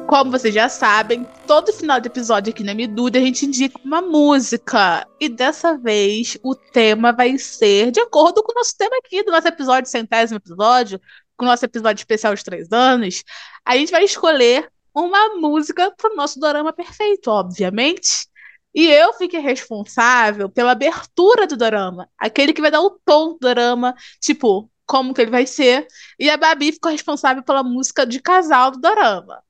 [0.08, 4.00] Como vocês já sabem, todo final de episódio aqui na Midude a gente indica uma
[4.00, 5.06] música.
[5.20, 9.32] E dessa vez o tema vai ser de acordo com o nosso tema aqui, do
[9.32, 11.00] nosso episódio, centésimo episódio,
[11.36, 13.24] com o nosso episódio especial de três anos.
[13.64, 18.26] A gente vai escolher uma música pro nosso dorama perfeito, obviamente.
[18.74, 23.38] E eu fiquei responsável pela abertura do dorama, aquele que vai dar o tom do
[23.40, 25.86] dorama, tipo, como que ele vai ser.
[26.18, 29.42] E a Babi ficou responsável pela música de casal do dorama.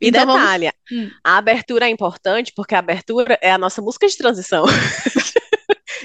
[0.00, 1.10] E Então vamos- detalhe, Hum.
[1.24, 4.64] a abertura é importante porque a abertura é a nossa música de transição.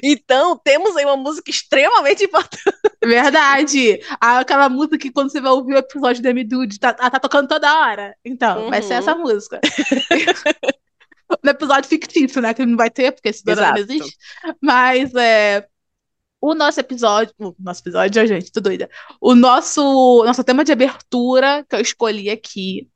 [0.03, 2.63] Então, temos aí uma música extremamente importante.
[3.03, 3.99] Verdade!
[4.19, 7.47] Aquela música que quando você vai ouvir o episódio da Midude, tá, ela tá tocando
[7.47, 8.15] toda hora.
[8.23, 8.99] Então, vai ser Uhum.
[8.99, 9.59] essa música.
[11.43, 12.53] no episódio fictício, né?
[12.53, 14.15] Que não vai ter, porque esse dorama não existe.
[14.61, 15.65] Mas é.
[16.39, 17.33] O nosso episódio.
[17.39, 18.89] O nosso episódio, gente, tô doida.
[19.19, 22.89] O nosso, nosso tema de abertura que eu escolhi aqui.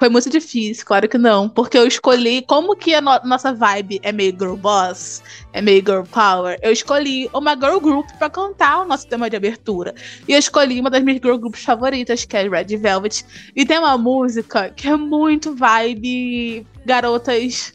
[0.00, 1.46] Foi muito difícil, claro que não.
[1.46, 2.40] Porque eu escolhi.
[2.40, 5.22] Como que a no- nossa vibe é meio girl boss,
[5.52, 9.36] é meio girl power, eu escolhi uma girl group pra cantar o nosso tema de
[9.36, 9.94] abertura.
[10.26, 13.26] E eu escolhi uma das minhas girl groups favoritas, que é Red Velvet.
[13.54, 17.74] E tem uma música que é muito vibe garotas,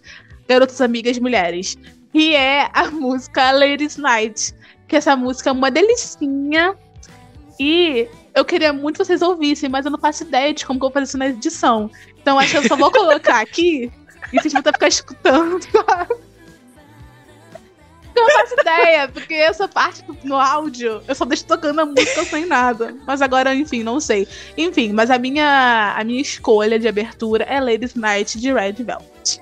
[0.50, 1.78] garotas amigas mulheres.
[2.12, 4.52] Que é a música Ladies Night.
[4.88, 6.76] Que essa música é uma delicinha.
[7.60, 10.86] E eu queria muito que vocês ouvissem, mas eu não faço ideia de como que
[10.86, 11.90] eu vou fazer isso na edição.
[12.22, 13.92] Então acho que eu só vou colocar aqui
[14.34, 15.60] E vocês vão que ficar escutando.
[18.16, 21.86] Eu não faço ideia, porque essa parte do, no áudio eu só deixo tocando a
[21.86, 22.96] música sem nada.
[23.06, 24.26] Mas agora, enfim, não sei.
[24.58, 29.42] Enfim, mas a minha, a minha escolha de abertura é Ladies Night de Red Velvet.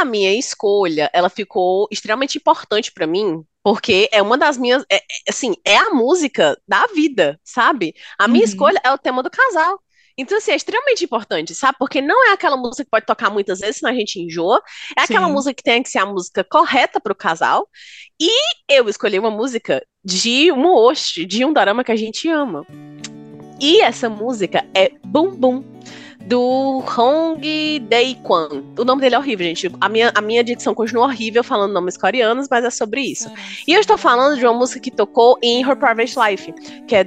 [0.00, 4.96] A minha escolha, ela ficou extremamente importante pra mim, porque é uma das minhas, é-
[4.96, 7.94] é- assim, é a música da vida, sabe?
[8.18, 8.48] A minha Uhum.
[8.50, 9.80] escolha é o tema do casal.
[10.18, 11.76] Então, assim, é extremamente importante, sabe?
[11.78, 14.62] Porque não é aquela música que pode tocar muitas vezes, senão a gente enjoa.
[14.96, 15.32] É aquela Sim.
[15.32, 17.68] música que tem que ser a música correta pro casal.
[18.18, 18.30] E
[18.66, 22.64] eu escolhi uma música de um host, de um dorama que a gente ama.
[23.60, 25.62] E essa música é Bum Bum,
[26.26, 28.62] do Hong Dae-kwan.
[28.76, 29.70] O nome dele é horrível, gente.
[29.80, 33.30] A minha, a minha dicção continua horrível falando nomes coreanos, mas é sobre isso.
[33.66, 36.52] E eu estou falando de uma música que tocou em Her Private Life,
[36.86, 37.06] que é.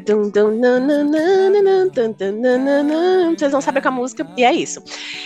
[3.38, 4.82] Vocês não sabem com a música, e é isso.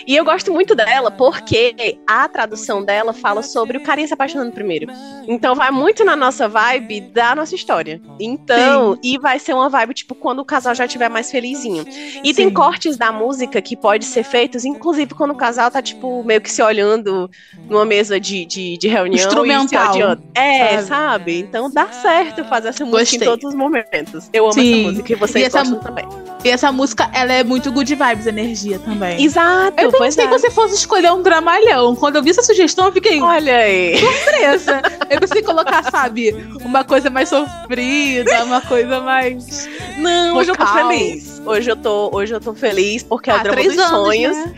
[0.08, 4.52] E eu gosto muito dela porque a tradução dela fala sobre o carinha se apaixonando
[4.52, 4.88] primeiro.
[5.28, 8.02] Então vai muito na nossa vibe da nossa história.
[8.20, 11.86] Então, e vai ser uma vibe tipo quando o casal já estiver mais felizinho.
[12.24, 12.54] E tem Sim.
[12.54, 16.50] cortes da música que pode ser feitos, inclusive quando o casal tá, tipo, meio que
[16.50, 17.30] se olhando
[17.70, 19.28] numa mesa de, de, de reunião.
[19.28, 20.18] Instrumental.
[20.34, 20.88] É, sabe?
[20.88, 21.40] sabe?
[21.40, 23.20] Então dá certo fazer essa música Gostei.
[23.20, 24.30] em todos os momentos.
[24.32, 24.80] Eu amo Sim.
[24.80, 26.08] essa música e vocês E gostam também.
[26.46, 29.22] E essa música, ela é muito good vibes, energia também.
[29.22, 30.28] Exato, Eu pensei é.
[30.28, 31.94] que você fosse escolher um dramalhão.
[31.94, 33.98] Quando eu vi essa sugestão, eu fiquei Olha aí.
[33.98, 34.82] surpresa.
[35.10, 36.32] Eu pensei colocar, sabe,
[36.64, 39.68] uma coisa mais sofrida, uma coisa mais.
[39.98, 41.33] Não, hoje eu tô feliz.
[41.47, 44.07] Hoje eu tô, hoje eu tô feliz porque é o Ah, drama três dos anos,
[44.07, 44.37] sonhos.
[44.37, 44.55] né?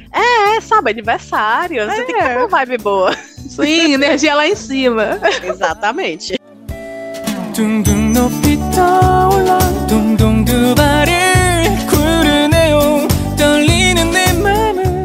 [0.56, 1.84] É, sabe, aniversário.
[1.86, 3.12] Você tem que ter uma vibe boa.
[3.48, 5.18] Sim, energia lá em cima.
[5.42, 6.38] Exatamente.
[7.54, 13.06] 둥둥 높이 떠올라 둥둥 두 발을 구르네요
[13.36, 15.00] 떨리는 내 맘은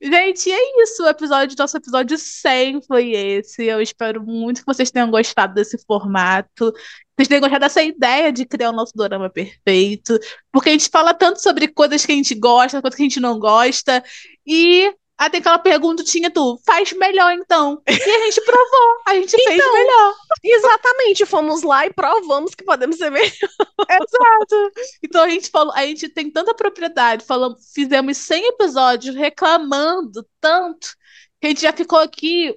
[0.00, 1.02] Gente, é isso.
[1.04, 3.64] O episódio, nosso episódio 100 foi esse.
[3.64, 6.72] Eu espero muito que vocês tenham gostado desse formato.
[7.15, 10.17] Vocês tenham gostado dessa ideia de criar o nosso dorama perfeito.
[10.51, 13.19] Porque a gente fala tanto sobre coisas que a gente gosta, coisas que a gente
[13.19, 14.03] não gosta.
[14.45, 17.81] E até aquela pergunta tinha tu, faz melhor então.
[17.87, 19.01] E a gente provou.
[19.07, 19.73] A gente fez Então.
[19.73, 20.15] melhor.
[20.43, 23.31] Exatamente, fomos lá e provamos que podemos ser melhor.
[23.31, 24.71] Exato.
[25.03, 30.89] Então a gente falou, a gente tem tanta propriedade, falamos, fizemos 100 episódios reclamando tanto
[31.39, 32.53] que a gente já ficou aqui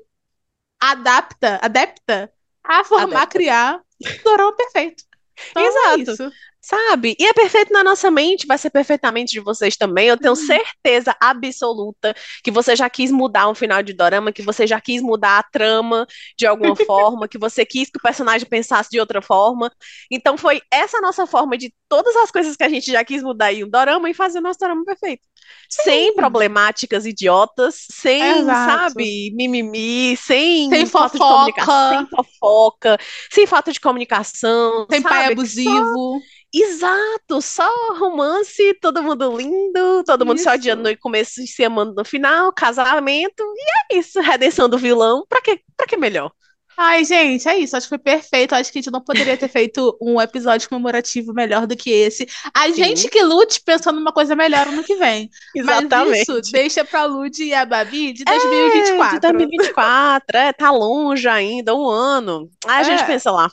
[0.81, 2.33] adapta, adepta
[2.67, 3.27] a formar, Adepta.
[3.27, 5.05] criar um dorama perfeito.
[5.51, 6.01] Então, é Exato.
[6.01, 6.33] isso.
[6.61, 7.15] Sabe?
[7.21, 10.09] E é perfeito na nossa mente, vai ser perfeitamente de vocês também.
[10.09, 12.13] Eu tenho certeza absoluta
[12.43, 15.43] que você já quis mudar um final de dorama, que você já quis mudar a
[15.45, 16.07] trama
[16.37, 19.71] de alguma forma, que você quis que o personagem pensasse de outra forma.
[20.11, 23.53] Então foi essa nossa forma de todas as coisas que a gente já quis mudar
[23.53, 25.23] em um dorama e fazer o nosso dorama perfeito.
[25.69, 28.65] Sem problemáticas idiotas, sem, Exato.
[28.73, 31.35] sabe, mimimi, sem, Sem falta de fofoca.
[31.35, 32.99] comunicação, sem fofoca,
[33.33, 35.33] sem falta de comunicação, pai sabe?
[35.33, 36.21] abusivo.
[36.55, 37.69] Exato, só
[37.99, 40.51] romance, todo mundo lindo, todo mundo se Isso.
[40.51, 45.27] odiando no começo e se amando no final, casamento, e é isso, redenção do vilão,
[45.29, 46.33] pra que, pra que melhor?
[46.79, 47.77] Ai, gente, é isso.
[47.77, 48.55] Acho que foi perfeito.
[48.55, 52.27] Acho que a gente não poderia ter feito um episódio comemorativo melhor do que esse.
[52.55, 52.75] A Sim.
[52.75, 55.31] gente que lute pensando numa coisa melhor ano que vem.
[55.55, 56.23] Mas Exatamente.
[56.23, 59.15] isso deixa pra Lud e a Babi de É, 2024.
[59.15, 62.51] de 2024, é, tá longe ainda, um ano.
[62.67, 63.07] Aí a gente É.
[63.07, 63.51] pensa lá.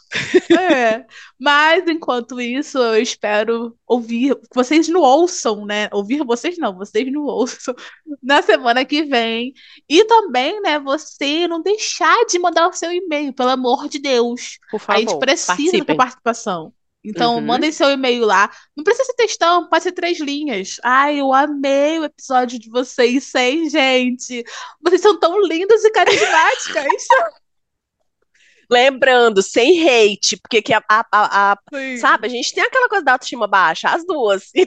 [0.51, 1.05] É.
[1.39, 5.89] Mas enquanto isso, eu espero ouvir vocês não ouçam, né?
[5.91, 7.75] Ouvir vocês não, vocês não ouçam
[8.23, 9.53] na semana que vem.
[9.89, 14.57] E também, né, você não deixar de mandar o seu e-mail, pelo amor de Deus.
[14.69, 15.95] Por A gente favor, precisa da participem.
[15.95, 16.73] participação.
[17.05, 17.41] Então, Uhum.
[17.41, 18.49] mandem seu e-mail lá.
[18.77, 20.77] Não precisa ser textão, pode ser três linhas.
[20.83, 24.41] Ai, eu amei o episódio de vocês, sem gente.
[24.81, 26.85] Vocês são tão lindas e carismáticas.
[28.69, 31.57] Lembrando, sem hate, porque que a, a- a- a-
[31.99, 34.51] sabe, a gente tem aquela coisa da autoestima baixa, as duas.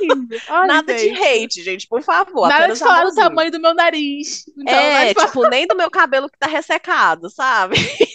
[0.00, 1.14] Então, Ai, nada gente.
[1.14, 2.46] de hate, gente, por favor.
[2.48, 4.44] Nada de falar do tamanho do meu nariz.
[4.58, 7.76] Então, É, falar- tipo, nem do meu cabelo que tá ressecado, sabe?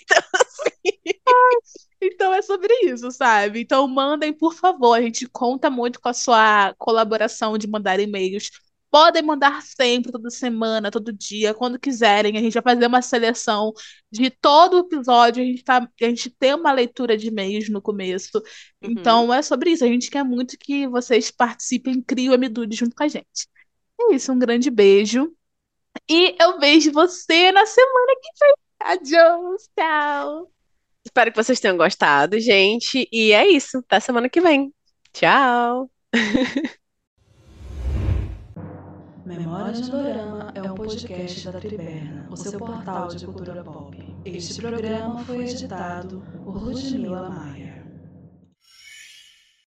[2.01, 3.61] Então é sobre isso, sabe?
[3.61, 4.93] Então mandem, por favor.
[4.93, 8.49] A gente conta muito com a sua colaboração de mandar e-mails.
[8.91, 12.37] Podem mandar sempre, toda semana, todo dia, quando quiserem.
[12.37, 13.71] A gente vai fazer uma seleção
[14.11, 15.43] de todo o episódio.
[15.43, 18.39] A gente, tá, a gente tem uma leitura de e-mails no começo.
[18.81, 18.91] Uhum.
[18.91, 19.83] Então é sobre isso.
[19.83, 23.47] A gente quer muito que vocês participem, criem o Amidude junto com a gente.
[24.01, 25.31] É isso, um grande beijo.
[26.09, 28.53] E eu vejo você na semana que vem.
[28.79, 30.51] Adiós, tchau.
[31.05, 33.07] Espero que vocês tenham gostado, gente.
[33.11, 33.79] E é isso.
[33.79, 34.73] Até semana que vem.
[35.13, 35.89] Tchau!
[39.29, 43.95] Memórias do Dorama é um podcast da Triberna, o seu portal de cultura pop.
[44.25, 47.78] Este programa foi editado por Ludmila Maia.